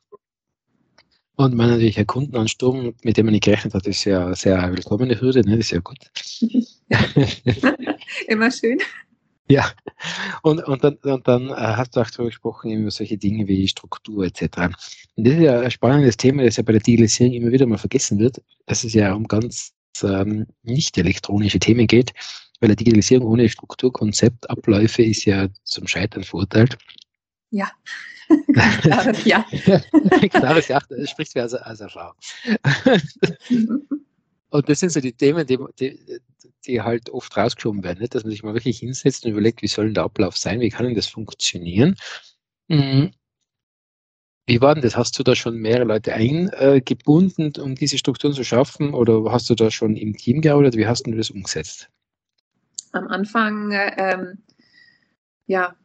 Und 1.37 1.53
man 1.53 1.69
natürlich 1.69 1.99
ein 1.99 2.07
Kundenansturm, 2.07 2.93
mit 3.03 3.17
dem 3.17 3.25
man 3.25 3.33
nicht 3.33 3.43
gerechnet 3.43 3.73
hat, 3.73 3.85
ist 3.87 4.05
ja 4.05 4.33
sehr 4.35 4.71
willkommene 4.71 5.19
Hürde, 5.19 5.41
ne? 5.41 5.57
das 5.57 5.65
ist 5.65 5.71
ja 5.71 5.79
gut. 5.79 5.97
Immer 8.27 8.51
schön. 8.51 8.79
Ja, 9.47 9.69
und, 10.41 10.63
und 10.63 10.83
dann, 10.83 10.95
und 10.95 11.27
dann 11.27 11.49
äh, 11.49 11.53
hast 11.53 11.95
du 11.95 11.99
auch 11.99 12.09
darüber 12.09 12.29
gesprochen, 12.29 12.71
über 12.71 12.89
solche 12.89 13.17
Dinge 13.17 13.47
wie 13.47 13.67
Struktur 13.67 14.25
etc. 14.25 14.41
Und 15.15 15.27
das 15.27 15.33
ist 15.33 15.41
ja 15.41 15.59
ein 15.59 15.71
spannendes 15.71 16.17
Thema, 16.17 16.43
das 16.43 16.57
ja 16.57 16.63
bei 16.63 16.71
der 16.71 16.81
Digitalisierung 16.81 17.33
immer 17.33 17.51
wieder 17.51 17.67
mal 17.67 17.77
vergessen 17.77 18.17
wird, 18.17 18.41
dass 18.65 18.83
es 18.83 18.93
ja 18.93 19.13
um 19.13 19.27
ganz 19.27 19.73
ähm, 20.03 20.47
nicht 20.63 20.97
elektronische 20.97 21.59
Themen 21.59 21.85
geht, 21.85 22.13
weil 22.65 22.71
eine 22.71 22.78
Digitalisierung 22.78 23.28
ohne 23.28 23.47
Strukturkonzept, 23.47 24.49
Abläufe 24.49 25.04
ist 25.04 25.25
ja 25.25 25.47
zum 25.65 25.86
Scheitern 25.86 26.23
verurteilt. 26.23 26.80
Ja. 27.51 27.69
Klares 28.82 29.23
Ja. 29.23 29.45
Klares 30.30 30.67
Ja, 30.67 30.80
das 30.89 31.12
spricht 31.12 31.36
wie 31.36 31.41
als, 31.41 31.54
als 31.54 31.84
Frau. 31.91 32.12
Und 34.49 34.67
das 34.67 34.80
sind 34.80 34.89
so 34.89 34.99
die 34.99 35.13
Themen, 35.13 35.45
die, 35.45 35.60
die, 35.80 35.99
die 36.65 36.82
halt 36.82 37.12
oft 37.12 37.38
rausgeschoben 37.38 37.84
werden, 37.84 37.99
nicht? 37.99 38.15
dass 38.15 38.23
man 38.23 38.32
sich 38.32 38.41
mal 38.41 38.56
wirklich 38.56 38.80
hinsetzt 38.80 39.25
und 39.25 39.32
überlegt, 39.32 39.62
wie 39.62 39.67
soll 39.67 39.86
denn 39.86 39.93
der 39.93 40.06
Ablauf 40.06 40.36
sein, 40.36 40.60
wie 40.60 40.69
kann 40.69 40.88
denn 40.88 40.95
das 40.95 41.06
funktionieren. 41.06 41.95
Mhm. 42.67 43.12
Wie 44.47 44.60
war 44.60 44.73
denn 44.73 44.82
das? 44.84 44.97
Hast 44.97 45.19
du 45.19 45.23
da 45.23 45.36
schon 45.36 45.58
mehrere 45.58 45.86
Leute 45.86 46.13
eingebunden, 46.13 47.54
um 47.60 47.75
diese 47.75 47.99
Strukturen 47.99 48.34
zu 48.34 48.43
schaffen 48.43 48.95
oder 48.95 49.32
hast 49.32 49.51
du 49.51 49.56
da 49.56 49.69
schon 49.69 49.95
im 49.95 50.17
Team 50.17 50.41
gearbeitet? 50.41 50.78
Wie 50.78 50.88
hast 50.88 51.06
du 51.06 51.12
das 51.12 51.30
umgesetzt? 51.30 51.91
Am 52.95 53.08
Anfang 53.08 53.71
ähm, 53.71 54.38
ja, 55.47 55.75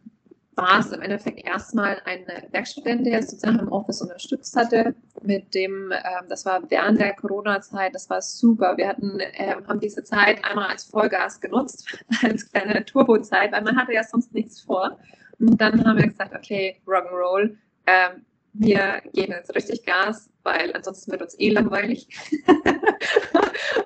war 0.57 0.81
es 0.81 0.93
im 0.93 1.01
Endeffekt 1.01 1.45
erstmal 1.45 2.01
ein 2.05 2.27
Werkstudent, 2.51 3.07
der 3.07 3.23
sozusagen 3.23 3.61
im 3.61 3.73
Office 3.73 4.03
unterstützt 4.03 4.55
hatte. 4.57 4.95
Mit 5.23 5.55
dem, 5.55 5.93
ähm, 5.93 6.29
das 6.29 6.45
war 6.45 6.63
während 6.71 7.01
der 7.01 7.15
Corona-Zeit, 7.15 7.95
das 7.95 8.11
war 8.11 8.21
super. 8.21 8.77
Wir 8.77 8.89
hatten, 8.89 9.21
äh, 9.21 9.55
haben 9.67 9.81
diese 9.81 10.05
Zeit 10.05 10.45
einmal 10.45 10.69
als 10.69 10.85
Vollgas 10.85 11.41
genutzt, 11.41 11.87
als 12.23 12.51
kleine 12.51 12.85
Turbo-Zeit, 12.85 13.53
weil 13.53 13.63
man 13.63 13.77
hatte 13.77 13.95
ja 13.95 14.05
sonst 14.05 14.35
nichts 14.35 14.61
vor. 14.61 14.99
Und 15.39 15.61
dann 15.61 15.85
haben 15.85 15.99
wir 15.99 16.09
gesagt, 16.09 16.35
okay, 16.35 16.81
Rock'n'Roll, 16.87 17.57
ähm, 17.87 18.27
wir 18.53 19.01
geben 19.13 19.33
jetzt 19.33 19.55
richtig 19.55 19.87
Gas, 19.87 20.29
weil 20.43 20.73
ansonsten 20.75 21.13
wird 21.13 21.23
uns 21.23 21.39
eh 21.39 21.51
langweilig. 21.51 22.09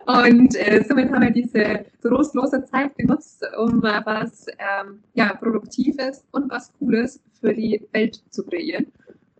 und 0.06 0.54
äh, 0.56 0.84
somit 0.86 1.10
haben 1.10 1.22
wir 1.22 1.30
diese 1.30 1.84
trostlose 2.02 2.64
Zeit 2.64 2.96
genutzt, 2.96 3.44
um 3.58 3.82
was 3.82 4.46
ähm, 4.58 5.00
ja, 5.14 5.34
Produktives 5.34 6.24
und 6.32 6.50
was 6.50 6.72
Cooles 6.78 7.20
für 7.40 7.54
die 7.54 7.86
Welt 7.92 8.22
zu 8.30 8.44
kreieren. 8.44 8.86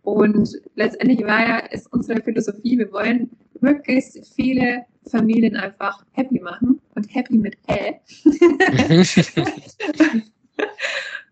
Und 0.03 0.49
letztendlich 0.75 1.23
war 1.25 1.47
ja, 1.47 1.57
ist 1.57 1.91
unsere 1.91 2.21
Philosophie, 2.21 2.77
wir 2.77 2.91
wollen 2.91 3.29
möglichst 3.59 4.33
viele 4.35 4.85
Familien 5.09 5.55
einfach 5.55 6.05
happy 6.11 6.39
machen 6.39 6.79
und 6.95 7.13
happy 7.13 7.37
mit 7.37 7.57
Ä. 7.67 7.99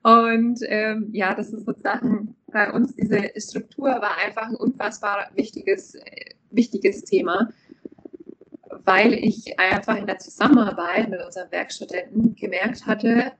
Und 0.04 0.60
ähm, 0.64 1.10
ja, 1.14 1.34
das 1.34 1.54
ist 1.54 1.66
sozusagen 1.66 2.36
bei 2.48 2.70
uns, 2.72 2.94
diese 2.94 3.32
Struktur 3.38 3.88
war 3.88 4.18
einfach 4.18 4.50
ein 4.50 4.56
unfassbar 4.56 5.30
wichtiges, 5.34 5.96
äh, 5.96 6.02
wichtiges 6.52 7.06
Thema, 7.06 7.50
weil 8.86 9.14
ich 9.14 9.60
einfach 9.60 9.98
in 9.98 10.08
der 10.08 10.20
Zusammenarbeit 10.20 11.10
mit 11.10 11.24
unseren 11.24 11.52
Werkstudenten 11.52 12.36
gemerkt 12.36 12.86
hatte, 12.86 13.32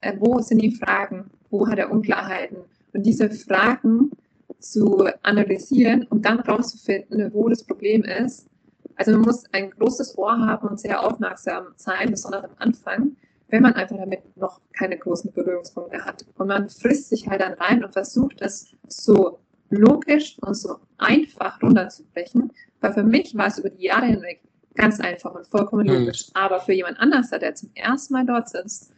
äh, 0.00 0.14
wo 0.18 0.40
sind 0.40 0.60
die 0.60 0.74
Fragen, 0.74 1.30
wo 1.50 1.68
hat 1.68 1.78
er 1.78 1.90
Unklarheiten 1.90 2.58
und 2.92 3.04
diese 3.04 3.30
Fragen 3.30 4.10
zu 4.58 5.08
analysieren 5.22 6.04
und 6.04 6.24
dann 6.24 6.40
rauszufinden, 6.40 7.32
wo 7.32 7.48
das 7.48 7.64
Problem 7.64 8.02
ist. 8.02 8.48
Also 8.96 9.12
man 9.12 9.22
muss 9.22 9.44
ein 9.52 9.70
großes 9.70 10.16
Ohr 10.16 10.38
haben 10.38 10.68
und 10.68 10.80
sehr 10.80 11.02
aufmerksam 11.02 11.68
sein, 11.76 12.10
besonders 12.10 12.44
am 12.44 12.54
Anfang, 12.58 13.16
wenn 13.48 13.62
man 13.62 13.74
einfach 13.74 13.96
damit 13.96 14.20
noch 14.36 14.60
keine 14.72 14.98
großen 14.98 15.32
Berührungspunkte 15.32 16.04
hat. 16.04 16.24
Und 16.36 16.48
man 16.48 16.68
frisst 16.68 17.08
sich 17.08 17.28
halt 17.28 17.40
dann 17.40 17.54
rein 17.54 17.84
und 17.84 17.92
versucht, 17.92 18.40
das 18.40 18.74
so 18.88 19.38
logisch 19.70 20.36
und 20.40 20.54
so 20.54 20.76
einfach 20.98 21.60
runterzubrechen. 21.62 22.52
Weil 22.80 22.92
für 22.92 23.02
mich 23.02 23.36
war 23.36 23.46
es 23.46 23.58
über 23.58 23.70
die 23.70 23.84
Jahre 23.84 24.06
hinweg 24.06 24.40
ganz 24.74 25.00
einfach 25.00 25.34
und 25.34 25.46
vollkommen 25.46 25.86
mhm. 25.86 25.92
logisch. 25.92 26.28
Mhm. 26.28 26.32
Aber 26.34 26.60
für 26.60 26.72
jemand 26.72 26.98
anders, 26.98 27.30
der 27.30 27.54
zum 27.54 27.70
ersten 27.74 28.14
Mal 28.14 28.26
dort 28.26 28.48
sitzt, 28.48 28.92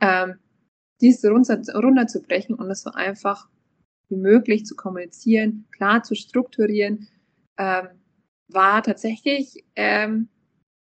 ähm, 0.00 0.34
dies 1.00 1.24
runter, 1.24 1.60
runterzubrechen 1.74 2.54
und 2.54 2.70
es 2.70 2.82
so 2.82 2.90
einfach 2.90 3.48
wie 4.08 4.16
möglich 4.16 4.66
zu 4.66 4.74
kommunizieren, 4.76 5.66
klar 5.72 6.02
zu 6.02 6.14
strukturieren, 6.14 7.08
ähm, 7.58 7.88
war 8.48 8.82
tatsächlich 8.82 9.64
ähm, 9.76 10.28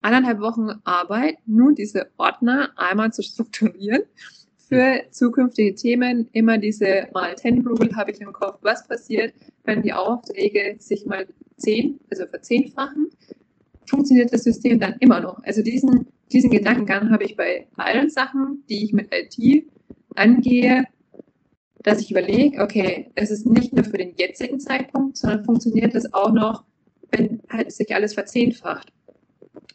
anderthalb 0.01 0.39
Wochen 0.39 0.69
Arbeit, 0.83 1.37
nur 1.45 1.73
diese 1.73 2.11
Ordner 2.17 2.71
einmal 2.77 3.11
zu 3.11 3.23
strukturieren 3.23 4.03
für 4.57 5.03
zukünftige 5.11 5.75
Themen. 5.75 6.29
Immer 6.33 6.57
diese 6.57 7.07
mal 7.13 7.35
10 7.35 7.65
Rule 7.65 7.95
habe 7.95 8.11
ich 8.11 8.21
im 8.21 8.33
Kopf, 8.33 8.59
was 8.61 8.87
passiert, 8.87 9.33
wenn 9.63 9.81
die 9.81 9.93
Aufträge 9.93 10.75
sich 10.79 11.05
mal 11.05 11.27
zehn, 11.57 11.99
also 12.09 12.27
verzehnfachen, 12.27 13.09
funktioniert 13.89 14.33
das 14.33 14.43
System 14.43 14.79
dann 14.79 14.95
immer 14.99 15.19
noch. 15.19 15.43
Also 15.43 15.61
diesen, 15.61 16.07
diesen 16.31 16.49
Gedankengang 16.49 17.11
habe 17.11 17.23
ich 17.23 17.35
bei 17.35 17.67
allen 17.75 18.09
Sachen, 18.09 18.63
die 18.69 18.83
ich 18.83 18.93
mit 18.93 19.09
IT 19.11 19.65
angehe, 20.15 20.85
dass 21.83 22.01
ich 22.01 22.11
überlege, 22.11 22.61
okay, 22.61 23.11
es 23.15 23.31
ist 23.31 23.45
nicht 23.45 23.73
nur 23.73 23.85
für 23.85 23.97
den 23.97 24.15
jetzigen 24.15 24.59
Zeitpunkt, 24.59 25.17
sondern 25.17 25.45
funktioniert 25.45 25.95
das 25.95 26.13
auch 26.13 26.31
noch, 26.31 26.65
wenn 27.11 27.41
halt 27.49 27.71
sich 27.71 27.93
alles 27.95 28.13
verzehnfacht. 28.13 28.91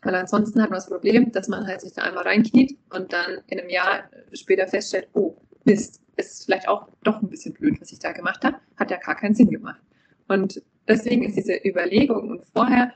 Weil 0.03 0.15
ansonsten 0.17 0.61
hat 0.61 0.71
man 0.71 0.79
das 0.79 0.89
Problem, 0.89 1.33
dass 1.33 1.49
man 1.49 1.67
halt 1.67 1.81
sich 1.81 1.93
da 1.93 2.03
einmal 2.03 2.25
reinkniet 2.25 2.77
und 2.91 3.13
dann 3.13 3.39
in 3.47 3.61
einem 3.61 3.71
Jahr 3.71 4.11
später 4.33 4.67
feststellt, 4.67 5.09
oh, 5.15 5.37
Mist, 5.65 6.01
ist 6.17 6.45
vielleicht 6.45 6.69
auch 6.69 6.89
doch 7.05 7.23
ein 7.23 7.29
bisschen 7.29 7.55
blöd, 7.55 7.81
was 7.81 7.93
ich 7.93 7.99
da 7.99 8.13
gemacht 8.13 8.45
habe, 8.45 8.59
hat 8.77 8.91
ja 8.91 8.99
gar 8.99 9.17
keinen 9.17 9.35
Sinn 9.35 9.51
gemacht. 9.51 9.81
Und 10.29 10.63
deswegen 10.89 11.25
ist 11.25 11.37
diese 11.37 11.55
Überlegung 11.65 12.31
und 12.31 12.45
vorher 12.53 12.93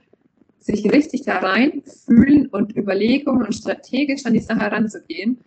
sich 0.58 0.90
richtig 0.90 1.22
da 1.22 1.38
rein 1.38 1.82
fühlen 1.84 2.46
und 2.46 2.76
Überlegungen 2.76 3.46
und 3.46 3.54
strategisch 3.54 4.26
an 4.26 4.34
die 4.34 4.40
Sache 4.40 4.60
heranzugehen 4.60 5.38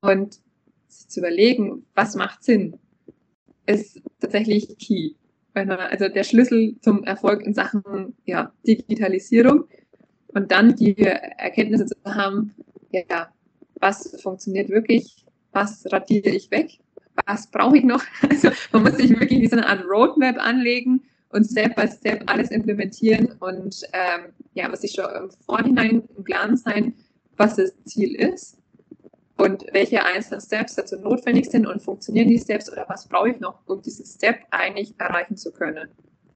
und 0.00 0.40
sich 0.86 1.08
zu 1.08 1.20
überlegen, 1.20 1.84
was 1.94 2.14
macht 2.14 2.44
Sinn, 2.44 2.78
ist 3.66 4.00
tatsächlich 4.20 4.76
key. 4.78 5.12
Also 5.54 6.08
der 6.08 6.22
Schlüssel 6.22 6.76
zum 6.80 7.02
Erfolg 7.04 7.42
in 7.42 7.52
Sachen 7.52 8.14
ja, 8.24 8.52
Digitalisierung 8.66 9.64
und 10.28 10.52
dann 10.52 10.76
die 10.76 10.96
Erkenntnisse 10.98 11.86
zu 11.86 11.96
haben, 12.04 12.54
ja, 12.92 13.28
was 13.80 14.20
funktioniert 14.22 14.68
wirklich, 14.68 15.24
was 15.52 15.84
radiere 15.90 16.30
ich 16.30 16.50
weg, 16.50 16.78
was 17.26 17.50
brauche 17.50 17.78
ich 17.78 17.84
noch. 17.84 18.04
Also 18.28 18.50
man 18.72 18.84
muss 18.84 18.96
sich 18.96 19.10
wirklich 19.10 19.40
wie 19.40 19.48
so 19.48 19.56
eine 19.56 19.66
Art 19.66 19.84
Roadmap 19.84 20.38
anlegen 20.38 21.02
und 21.30 21.44
Step 21.44 21.76
by 21.76 21.88
Step 21.88 22.22
alles 22.26 22.50
implementieren 22.50 23.34
und 23.40 23.82
ähm, 23.92 24.32
ja, 24.54 24.70
was 24.70 24.80
sich 24.80 24.92
schon 24.92 25.04
im 25.04 25.30
Vorhinein 25.46 26.08
im 26.16 26.24
Klaren 26.24 26.56
sein, 26.56 26.94
was 27.36 27.56
das 27.56 27.72
Ziel 27.84 28.14
ist 28.14 28.58
und 29.36 29.64
welche 29.72 30.04
einzelnen 30.04 30.40
Steps 30.40 30.74
dazu 30.74 30.96
notwendig 30.96 31.50
sind 31.50 31.66
und 31.66 31.82
funktionieren 31.82 32.28
die 32.28 32.38
Steps 32.38 32.70
oder 32.70 32.84
was 32.88 33.08
brauche 33.08 33.30
ich 33.30 33.40
noch, 33.40 33.60
um 33.66 33.80
diesen 33.82 34.04
Step 34.04 34.40
eigentlich 34.50 34.94
erreichen 34.98 35.36
zu 35.36 35.52
können. 35.52 35.88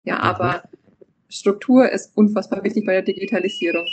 Ja, 0.05 0.17
mhm. 0.17 0.23
aber 0.23 0.63
Struktur 1.29 1.91
ist 1.91 2.17
unfassbar 2.17 2.63
wichtig 2.63 2.87
bei 2.87 2.93
der 2.93 3.03
Digitalisierung. 3.03 3.87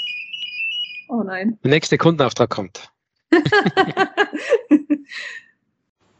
Oh 1.08 1.24
nein. 1.24 1.58
Der 1.64 1.72
nächste 1.72 1.98
Kundenauftrag 1.98 2.50
kommt. 2.50 2.92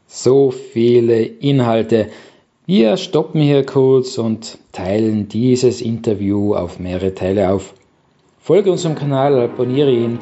so 0.06 0.50
viele 0.50 1.22
Inhalte. 1.22 2.10
Wir 2.72 2.96
stoppen 2.98 3.40
hier 3.40 3.66
kurz 3.66 4.16
und 4.16 4.56
teilen 4.70 5.26
dieses 5.26 5.80
Interview 5.80 6.54
auf 6.54 6.78
mehrere 6.78 7.12
Teile 7.12 7.50
auf. 7.50 7.74
Folge 8.40 8.70
unserem 8.70 8.94
Kanal, 8.94 9.40
abonniere 9.40 9.90
ihn, 9.90 10.20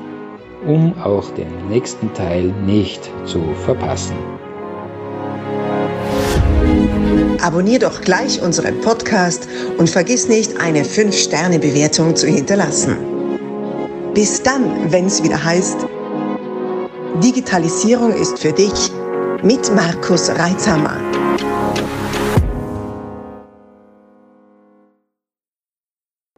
um 0.67 0.95
auch 0.97 1.29
den 1.33 1.69
nächsten 1.69 2.11
Teil 2.15 2.55
nicht 2.65 3.11
zu 3.27 3.43
verpassen. 3.67 4.17
Abonnier 7.43 7.81
doch 7.81 8.01
gleich 8.01 8.41
unseren 8.41 8.81
Podcast 8.81 9.47
und 9.77 9.91
vergiss 9.91 10.27
nicht, 10.27 10.59
eine 10.59 10.85
5-Sterne-Bewertung 10.85 12.17
zu 12.17 12.29
hinterlassen. 12.29 12.97
Bis 14.15 14.43
dann, 14.43 14.91
wenn 14.91 15.05
es 15.05 15.23
wieder 15.23 15.45
heißt, 15.45 15.87
Digitalisierung 17.23 18.15
ist 18.15 18.39
für 18.39 18.55
dich 18.55 18.91
mit 19.43 19.71
Markus 19.75 20.31
Reitzhammer. 20.31 20.97